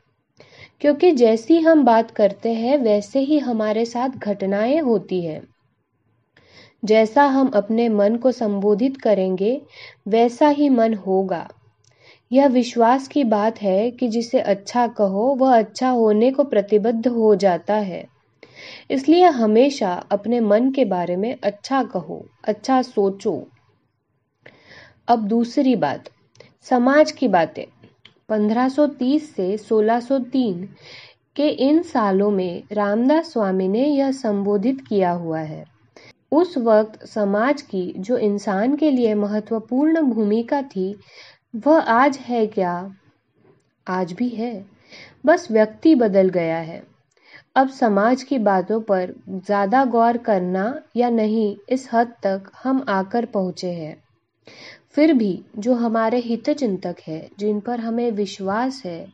क्योंकि 0.82 1.12
जैसी 1.12 1.60
हम 1.60 1.86
बात 1.86 2.12
करते 2.12 2.54
हैं, 2.54 2.78
वैसे 2.78 3.20
ही 3.20 3.40
हमारे 3.40 3.86
साथ 3.86 4.10
घटनाएँ 4.10 4.80
होती 4.80 5.26
है। 5.26 5.42
जैसा 6.86 7.24
हम 7.24 7.48
अपने 7.48 7.90
मन 7.90 8.16
को 8.16 8.32
संबोधित 8.32 8.98
करेंगे, 8.98 9.62
वैसा 10.08 10.48
ही 10.48 10.70
मन 10.70 10.94
होगा। 10.94 11.50
यह 12.32 12.48
विश्वास 12.48 13.08
की 13.08 13.24
बात 13.24 13.62
है 13.62 13.92
कि 13.92 14.08
जिसे 14.08 14.40
अच्छा 14.40 14.88
कहो, 14.88 15.36
वह 15.36 15.58
अच्छा 15.58 15.90
होने 15.90 16.32
को 16.32 16.44
प्रतिबद्ध 16.44 17.08
हो 17.08 17.36
जाता 17.36 17.74
है। 17.74 18.08
इसलिए 18.92 19.26
हमेशा 19.26 19.94
अपने 20.12 20.40
मन 20.40 20.72
के 20.72 20.86
बारे 20.86 21.16
में 21.16 21.38
अच्छा 21.44 21.84
कहो 21.84 22.26
अच्छा 22.44 22.82
सोचो। 22.82 23.48
अब 25.08 25.28
दूसरी 25.28 25.76
बात, 25.76 26.10
समाज 26.62 27.12
की 27.12 27.28
बातें। 27.28 27.66
1530 28.30 29.36
से 29.36 29.58
1603 29.58 30.70
के 31.36 31.48
इन 31.48 31.82
सालों 31.82 32.32
में 32.32 32.64
रामदास 32.72 33.32
स्वामी 33.32 33.68
ने 33.68 33.88
यह 33.88 34.12
संबोधित 34.12 34.82
किया 34.90 35.12
हुआ 35.12 35.40
है। 35.40 35.66
उस 36.32 36.58
वक्त 36.58 37.06
समाज 37.06 37.62
की, 37.62 37.94
जो 37.98 38.18
इंसान 38.18 38.76
के 38.76 38.92
लिए 38.92 39.14
महत्वपूर्ण 39.14 40.02
भूमिका 40.02 40.62
थी 40.62 40.96
वह 41.56 41.80
आज 41.80 42.18
है 42.18 42.48
क्या? 42.48 42.96
आज 43.88 44.14
भी 44.14 44.30
है। 44.30 44.66
बस 45.26 45.52
व्यक्ति 45.52 45.96
बदल 45.96 46.30
गया 46.30 46.58
है। 46.58 46.84
अब 47.56 47.70
समाज 47.70 48.24
की 48.24 48.40
बातों 48.40 48.82
पर 48.82 49.14
ज़्यादा 49.30 49.86
गौर 49.86 50.18
करना 50.18 50.82
या 50.96 51.10
नहीं, 51.10 51.58
इस 51.70 51.90
हद 51.94 52.08
तक 52.08 52.52
हम 52.64 52.86
आकर 52.90 53.26
पहुँचे 53.26 53.72
हैं। 53.72 54.04
फिर 54.90 55.14
भी 55.14 55.44
जो 55.58 55.74
हमारे 55.74 56.18
हित 56.18 56.50
चिंतक 56.50 56.96
है, 57.08 57.30
जिन 57.40 57.60
पर 57.60 57.80
हमें 57.80 58.12
विश्वास 58.12 58.82
है, 58.86 59.08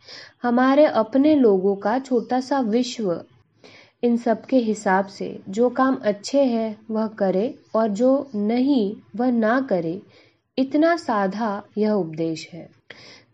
हमारे 0.44 0.86
अपने 0.86 1.36
लोगों 1.36 1.76
का 1.76 2.00
छोटा 2.00 2.40
सा 2.40 2.60
विश्व, 2.60 3.24
इन 4.04 4.18
सब 4.18 4.46
के 4.46 4.58
हिसाब 4.58 5.06
से 5.06 5.40
जो 5.50 5.70
काम 5.70 5.96
अच्छे 5.96 6.44
हैं, 6.44 6.78
वह 6.92 7.08
करे 7.08 7.60
और 7.76 7.88
जो 7.88 8.30
नहीं, 8.36 8.96
वह 9.16 9.32
ना 9.32 9.62
करे 9.62 10.02
इतना 10.58 10.96
साधा 10.96 11.64
यह 11.78 11.92
उपदेश 11.92 12.50
है। 12.54 12.70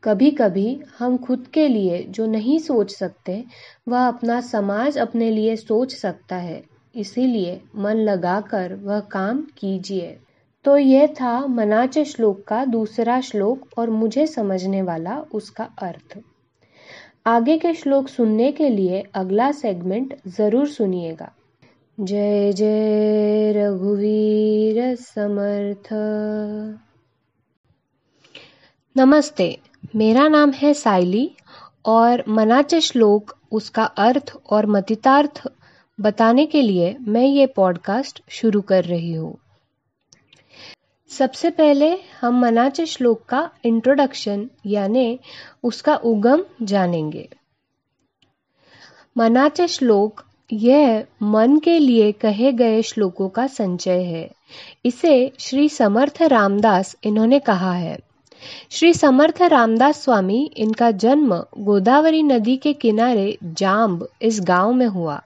कभी 0.03 0.31
कभी 0.31 0.81
हम 0.99 1.17
खुद 1.17 1.47
के 1.53 1.67
लिए 1.67 2.03
जो 2.03 2.25
नहीं 2.25 2.59
सोच 2.59 2.95
सकते, 2.95 3.43
वह 3.87 4.07
अपना 4.07 4.41
समाज 4.41 4.97
अपने 4.97 5.31
लिए 5.31 5.55
सोच 5.55 5.95
सकता 5.95 6.35
है। 6.35 6.63
इसीलिए 6.95 7.61
मन 7.75 7.95
लगाकर 7.95 8.73
वह 8.73 8.99
काम 8.99 9.41
कीजिए। 9.57 10.17
तो 10.65 10.77
यह 10.77 11.07
था 11.07 11.47
मनाचे 11.47 12.05
श्लोक 12.05 12.43
का 12.47 12.65
दूसरा 12.65 13.21
श्लोक 13.21 13.67
और 13.77 13.89
मुझे 13.89 14.27
समझने 14.27 14.81
वाला 14.81 15.19
उसका 15.33 15.63
अर्थ। 15.63 16.19
आगे 17.25 17.57
के 17.57 17.73
श्लोक 17.73 18.07
सुनने 18.07 18.51
के 18.51 18.69
लिए 18.69 19.03
अगला 19.13 19.51
सेगमेंट 19.51 20.17
ज़रूर 20.27 20.67
सुनिएगा। 20.67 21.31
जय 21.99 22.53
जय 22.53 23.51
रघुवीर 23.55 24.95
समर्थ। 24.95 25.93
नमस्ते, 28.99 29.59
मेरा 29.95 30.27
नाम 30.27 30.51
है 30.51 30.73
साइली 30.73 31.31
और 31.85 32.23
मनाचे 32.27 32.81
श्लोक 32.81 33.37
उसका 33.51 33.83
अर्थ 33.83 34.33
और 34.49 34.65
मतितार्थ 34.65 35.41
बताने 35.99 36.45
के 36.45 36.61
लिए 36.61 36.95
मैं 36.99 37.25
ये 37.25 37.45
पॉडकास्ट 37.45 38.23
शुरू 38.29 38.61
कर 38.61 38.83
रही 38.83 39.13
हूँ। 39.13 39.37
सबसे 41.09 41.49
पहले 41.49 41.97
हम 42.21 42.39
मनाचे 42.39 42.85
श्लोक 42.85 43.23
का 43.25 43.49
इंट्रोडक्शन 43.65 44.49
यानी 44.65 45.19
उसका 45.63 45.95
उगम 45.95 46.45
जानेंगे। 46.61 47.29
मनाचे 49.17 49.67
श्लोक 49.67 50.23
यह 50.53 51.05
मन 51.21 51.59
के 51.59 51.79
लिए 51.79 52.11
कहे 52.11 52.51
गए 52.51 52.81
श्लोकों 52.81 53.29
का 53.29 53.47
संचय 53.47 54.03
है। 54.03 54.31
इसे 54.85 55.33
श्री 55.39 55.69
समर्थ 55.69 56.21
रामदास 56.21 56.95
इन्होंने 57.03 57.39
कहा 57.39 57.73
है। 57.73 58.06
श्री 58.69 58.93
समर्थ 58.93 59.41
रामदास 59.41 60.03
स्वामी, 60.03 60.51
इनका 60.57 60.91
जन्म 60.91 61.45
गोदावरी 61.57 62.23
नदी 62.23 62.57
के 62.57 62.73
किनारे 62.73 63.37
जाम्ब 63.43 64.09
इस 64.21 64.39
गाँव 64.41 64.73
में 64.73 64.87
हुआ। 64.87 65.23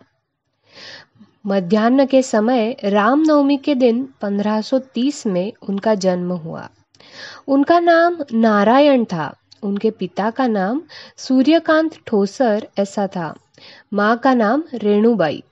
मध्यान्ह 1.47 2.05
के 2.05 2.21
समय 2.21 2.77
रामनवमी 2.83 3.57
के 3.57 3.75
दिन 3.75 4.09
1530 4.21 5.25
में 5.25 5.53
उनका 5.69 5.95
जन्म 5.95 6.31
हुआ। 6.31 6.69
उनका 7.47 7.79
नाम 7.79 8.17
नारायण 8.33 9.05
था। 9.05 9.35
उनके 9.63 9.91
पिता 9.91 10.29
का 10.29 10.47
नाम 10.47 10.81
सूर्यकांत 11.17 11.91
ठोसर 12.07 12.67
ऐसा 12.79 13.07
था। 13.07 13.35
माँ 13.93 14.17
का 14.17 14.33
नाम 14.33 14.63
रेणुबाई। 14.73 15.43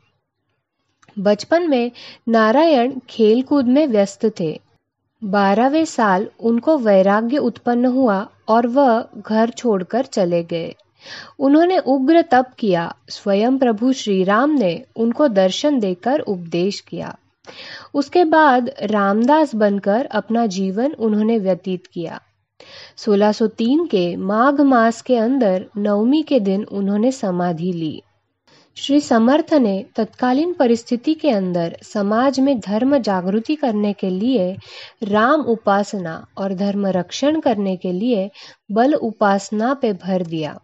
बचपन 1.20 1.70
में 1.70 1.92
नारायण 2.30 2.94
खेलकूद 3.10 3.66
में 3.66 3.88
व्यस्त 3.88 4.26
थे। 4.40 4.62
बारहवें 5.24 5.86
साल 5.86 6.28
उनको 6.40 6.78
वैराग्य 6.78 7.38
उत्पन्न 7.38 7.86
हुआ 7.86 8.30
और 8.48 8.68
वह 8.68 9.08
घर 9.18 9.50
छोड़कर 9.50 10.06
चले 10.06 10.44
गए। 10.44 10.76
उन्होंने 11.40 11.78
उग्र 11.78 12.22
तप 12.22 12.52
किया। 12.60 12.96
स्वयं 13.10 13.58
प्रभु 13.58 13.94
श्री 13.94 14.24
राम 14.24 14.50
ने 14.50 14.86
उनको 14.96 15.28
दर्शन 15.28 15.80
देकर 15.80 16.20
उपदेश 16.20 16.80
किया। 16.80 17.18
उसके 17.94 18.24
बाद 18.24 18.72
रामदास 18.82 19.56
बनकर 19.56 20.06
अपना 20.06 20.46
जीवन 20.46 20.92
उन्होंने 20.92 21.40
व्यतीत 21.40 21.88
किया। 21.88 22.22
1603 22.98 23.86
के 23.86 24.16
माघ 24.16 24.62
मास 24.62 25.02
के 25.02 25.16
अंदर 25.18 25.66
नवमी 25.78 26.24
के 26.24 26.40
दिन 26.40 26.64
उन्होंने 26.64 27.12
समाधि 27.12 27.72
ली। 27.72 28.04
श्री 28.80 29.00
समर्थ 29.02 29.54
ने 29.54 29.86
तत्कालीन 29.96 30.54
परिस्थिति 30.54 31.14
के 31.14 31.30
अंदर 31.30 31.78
समाज 31.84 32.40
में 32.40 32.60
धर्म 32.60 32.98
जागृति 32.98 33.56
करने 33.56 33.94
के 33.94 34.10
लिए 34.10 34.56
राम 35.04 35.42
उपासना 35.42 36.28
और 36.38 36.54
धर्म 36.54 36.88
रक्षण 36.88 37.40
करने 37.40 37.78
के 37.78 37.92
लिए 37.92 38.32
बल 38.72 38.94
उपासना 38.94 39.74
पे 39.74 39.94
भर 39.94 40.24
दिया। 40.24 40.60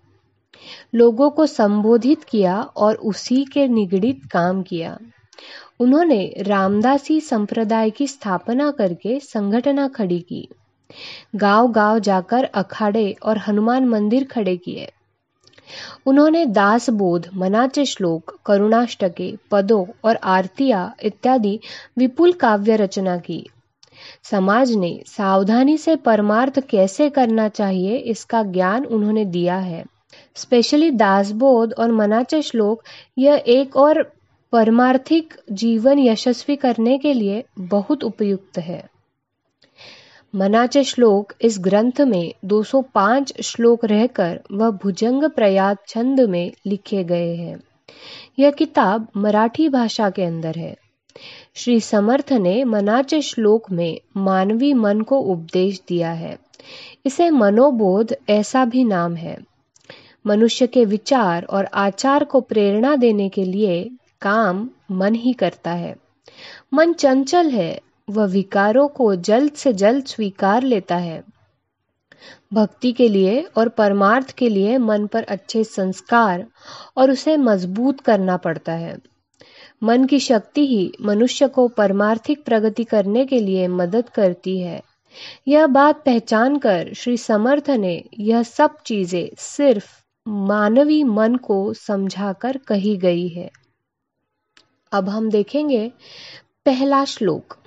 लोगों 0.95 1.29
को 1.29 1.45
संबोधित 1.45 2.23
किया 2.23 2.61
और 2.61 2.95
उसी 2.95 3.45
के 3.45 3.67
निगड़ित 3.67 4.21
काम 4.31 4.63
किया। 4.63 4.97
उन्होंने 5.79 6.33
रामदासी 6.37 7.21
संप्रदाय 7.21 7.89
की 7.89 8.07
स्थापना 8.07 8.71
करके 8.71 9.19
संगठना 9.19 9.87
खड़ी 9.87 10.19
की। 10.19 10.47
गाँव 11.35 11.71
गाँव 11.71 11.99
जाकर 11.99 12.43
अखाड़े 12.43 13.15
और 13.23 13.37
हनुमान 13.37 13.85
मंदिर 13.85 14.23
खड़े 14.23 14.57
किए। 14.57 14.91
उन्होंने 16.05 16.45
दास 16.45 16.89
बोध 16.89 17.29
मनाचे 17.33 17.85
श्लोक, 17.85 18.39
करुणाष्टके, 18.45 19.37
पदों 19.51 19.85
और 20.03 20.15
आरतिया 20.23 20.95
इत्यादि 21.03 21.59
विपुल 21.97 22.31
काव्य 22.31 22.75
रचना 22.75 23.17
की। 23.17 23.49
समाज 24.23 24.71
ने 24.71 25.03
सावधानी 25.07 25.77
से 25.77 25.95
परमार्थ 25.95 26.59
कैसे 26.59 27.09
करना 27.09 27.47
चाहिए, 27.47 27.97
इसका 27.97 28.43
ज्ञान 28.43 28.85
उन्होंने 28.85 29.25
दिया 29.25 29.57
है। 29.57 29.85
स्पेशली 30.35 30.91
दासबोध 30.91 31.73
और 31.73 31.91
मनाचे 31.91 32.41
श्लोक, 32.41 32.83
यह 33.17 33.43
एक 33.47 33.75
और 33.75 34.11
परमार्थिक 34.51 35.33
जीवन 35.51 35.99
यशस्वी 35.99 36.55
करने 36.55 36.97
के 36.97 37.13
लिए 37.13 37.43
बहुत 37.59 38.03
उपयुक्त 38.03 38.57
है। 38.57 38.94
मनाचे 40.35 40.83
श्लोक 40.83 41.33
इस 41.41 41.57
ग्रंथ 41.59 42.01
में 42.01 42.33
205 42.45 43.41
श्लोक 43.41 43.85
रहकर 43.85 44.39
वह 44.51 44.69
भुजंग 44.69 45.23
प्रयाग 45.23 45.77
छंद 45.87 46.19
में 46.19 46.51
लिखे 46.65 47.03
गए 47.03 47.35
हैं। 47.35 47.59
यह 48.39 48.51
किताब 48.51 49.07
मराठी 49.17 49.69
भाषा 49.69 50.09
के 50.09 50.23
अंदर 50.23 50.55
है। 50.55 50.77
श्री 51.55 51.79
समर्थ 51.79 52.33
ने 52.33 52.63
मनाचे 52.63 53.21
श्लोक 53.21 53.71
में 53.71 54.01
मानवी 54.17 54.73
मन 54.73 55.01
को 55.01 55.19
उपदेश 55.19 55.81
दिया 55.87 56.11
है। 56.11 56.37
इसे 57.05 57.29
मनोबोध 57.29 58.15
ऐसा 58.29 58.65
भी 58.65 58.83
नाम 58.83 59.15
है। 59.15 59.37
मनुष्य 60.27 60.67
के 60.67 60.85
विचार 60.85 61.43
और 61.43 61.65
आचार 61.65 62.23
को 62.23 62.41
प्रेरणा 62.41 62.95
देने 62.95 63.29
के 63.29 63.43
लिए 63.43 63.89
काम 64.21 64.69
मन 64.91 65.15
ही 65.15 65.33
करता 65.33 65.71
है। 65.71 65.95
मन 66.73 66.93
चंचल 66.93 67.49
है 67.49 67.84
वह 68.09 68.25
विकारों 68.25 68.87
को 68.87 69.15
जल्द 69.15 69.53
से 69.53 69.73
जल्द 69.73 70.05
स्वीकार 70.05 70.63
लेता 70.63 70.95
है। 70.95 71.23
भक्ति 72.53 72.91
के 72.91 73.09
लिए 73.09 73.41
और 73.57 73.69
परमार्थ 73.69 74.31
के 74.31 74.49
लिए 74.49 74.77
मन 74.77 75.07
पर 75.07 75.23
अच्छे 75.23 75.63
संस्कार 75.63 76.45
और 76.97 77.11
उसे 77.11 77.37
मज़बूत 77.37 78.01
करना 78.01 78.37
पड़ता 78.37 78.73
है। 78.73 78.97
मन 79.83 80.05
की 80.05 80.19
शक्ति 80.19 80.67
ही 80.67 80.91
मनुष्य 81.01 81.47
को 81.47 81.67
परमार्थिक 81.67 82.45
प्रगति 82.45 82.83
करने 82.83 83.25
के 83.25 83.39
लिए 83.39 83.67
मदद 83.67 84.09
करती 84.09 84.59
है। 84.59 84.81
यह 85.47 85.67
बात 85.67 86.05
पहचान 86.05 86.57
कर 86.57 86.93
श्री 86.93 87.17
समर्थ 87.17 87.69
ने 87.69 88.03
यह 88.19 88.43
सब 88.43 88.77
चीज़ें 88.85 89.29
सिर्फ़ 89.37 89.91
मानवी 90.27 91.03
मन 91.03 91.35
को 91.35 91.73
समझाकर 91.73 92.57
कही 92.57 92.97
गई 92.97 93.27
है। 93.27 93.49
अब 94.91 95.09
हम 95.09 95.29
देखेंगे 95.29 95.91
पहला 96.65 97.05
श्लोक। 97.05 97.57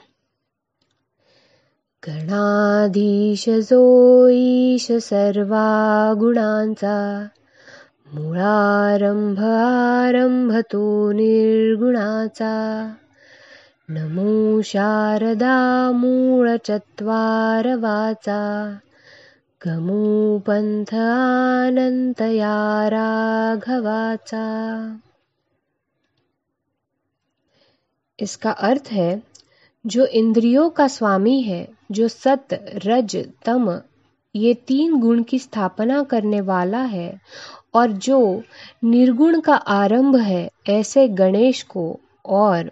गणाधीश 2.06 3.48
जो 3.48 4.28
ईश 4.28 4.92
सर्वा 4.92 6.14
गुणांचा। 6.18 7.26
मुळारंभ 8.12 9.40
आरंभ 9.40 10.52
तो 10.52 11.12
निर्गुणाचा। 11.12 12.92
नमो 13.88 14.60
शारदा 14.64 15.90
मूळचत्वारवाचा 15.94 18.78
गमो 19.66 20.38
पंथ 20.38 20.94
आनंतया 20.94 22.90
राघवाचा। 22.90 24.96
इसका 28.18 28.54
अर्थ 28.58 28.88
है, 28.88 29.16
जो 29.90 30.04
इंद्रियों 30.10 30.68
का 30.68 30.88
स्वामी 30.88 31.30
है 31.30 31.64
जो 31.90 32.08
सत 32.08 32.48
रज, 32.84 33.16
तम, 33.44 33.80
ये 34.34 34.54
तीन 34.54 34.98
गुण 35.00 35.22
की 35.22 35.38
स्थापना 35.38 36.02
करने 36.02 36.40
वाला 36.40 36.82
है 36.82 37.20
और 37.74 37.92
जो 37.92 38.42
निर्गुण 38.84 39.40
का 39.40 39.54
आरंभ 39.54 40.16
है 40.16 40.50
ऐसे 40.68 41.08
गणेश 41.08 41.62
को 41.62 42.00
और 42.26 42.70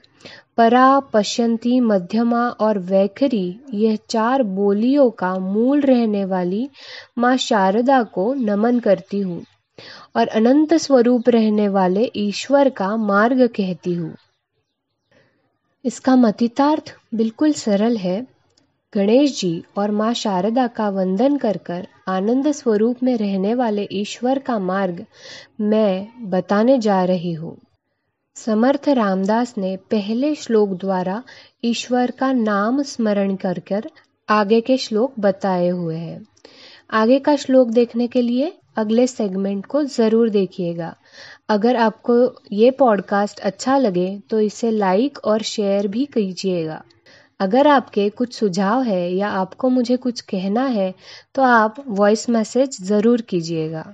परा 0.57 1.01
पश्यंती 1.01 1.81
मध्यमा 1.81 2.49
और 2.49 2.79
वैखरी, 2.79 3.61
यह 3.75 3.99
चार 4.09 4.43
बोलियों 4.43 5.11
का 5.11 5.39
मूल 5.39 5.81
रहने 5.81 6.25
वाली 6.25 6.69
माँ 7.19 7.37
शारदा 7.37 8.03
को 8.03 8.35
नमन 8.35 8.79
करती 8.81 9.21
हूँ 9.21 9.45
और 10.17 10.29
अनंत 10.29 10.75
स्वरूप 10.75 11.29
रहने 11.29 11.69
वाले 11.69 12.11
ईश्वर 12.17 12.69
का 12.71 12.97
मार्ग 12.97 13.47
कहती 13.47 13.95
हूँ। 13.95 14.15
इसका 15.85 16.17
मतितार्थ 16.17 16.95
बिल्कुल 17.15 17.53
सरल 17.53 17.97
है। 17.97 18.27
गणेश 18.97 19.39
जी 19.41 19.63
और 19.79 19.91
माँ 19.91 20.13
शारदा 20.15 20.67
का 20.67 20.89
वंदन 20.91 21.37
कर 21.37 21.57
कर 21.57 21.87
आनंद 22.09 22.51
स्वरूप 22.53 23.03
में 23.03 23.17
रहने 23.17 23.55
वाले 23.55 23.87
ईश्वर 23.93 24.39
का 24.39 24.59
मार्ग 24.59 25.05
मैं 25.61 26.31
बताने 26.31 26.79
जा 26.79 27.03
रही 27.05 27.33
हूँ। 27.33 27.57
समर्थ 28.37 28.89
रामदास 28.89 29.55
ने 29.59 29.77
पहले 29.91 30.35
श्लोक 30.35 30.71
द्वारा 30.79 31.23
ईश्वर 31.65 32.11
का 32.11 32.33
नाम 32.33 32.83
स्मरण 32.83 33.37
कर 33.37 33.59
कर 33.69 33.91
आगे 34.29 34.61
के 34.61 34.77
श्लोक 34.79 35.21
बताए 35.21 35.69
हुए 35.69 35.97
हैं। 35.97 36.21
आगे 36.93 37.19
का 37.19 37.37
श्लोक 37.37 37.69
देखने 37.71 38.07
के 38.09 38.23
लिए 38.23 38.53
अगले 38.77 39.07
सेगमेंट 39.07 39.67
को 39.67 39.83
ज़रूर 39.85 40.31
देखिएगा। 40.31 40.95
अगर 41.49 41.77
आपको 41.77 42.19
ये 42.53 42.71
पॉडकास्ट 42.71 43.41
अच्छा 43.41 43.79
लगे 43.79 44.11
तो 44.31 44.41
इसे 44.41 44.71
लाइक 44.71 45.19
और 45.25 45.43
शेयर 45.45 45.89
भी 45.89 46.05
कीजिएगा। 46.07 46.83
अगर 47.41 47.67
आपके 47.67 48.09
कुछ 48.13 48.35
सुझाव 48.35 48.83
है 48.83 49.01
या 49.13 49.29
आपको 49.35 49.69
मुझे 49.71 49.97
कुछ 49.99 50.21
कहना 50.27 50.65
है 50.71 50.93
तो 51.35 51.43
आप 51.45 51.83
वॉइस 51.91 52.29
मैसेज 52.31 52.79
ज़रूर 52.85 53.21
कीजिएगा। 53.29 53.85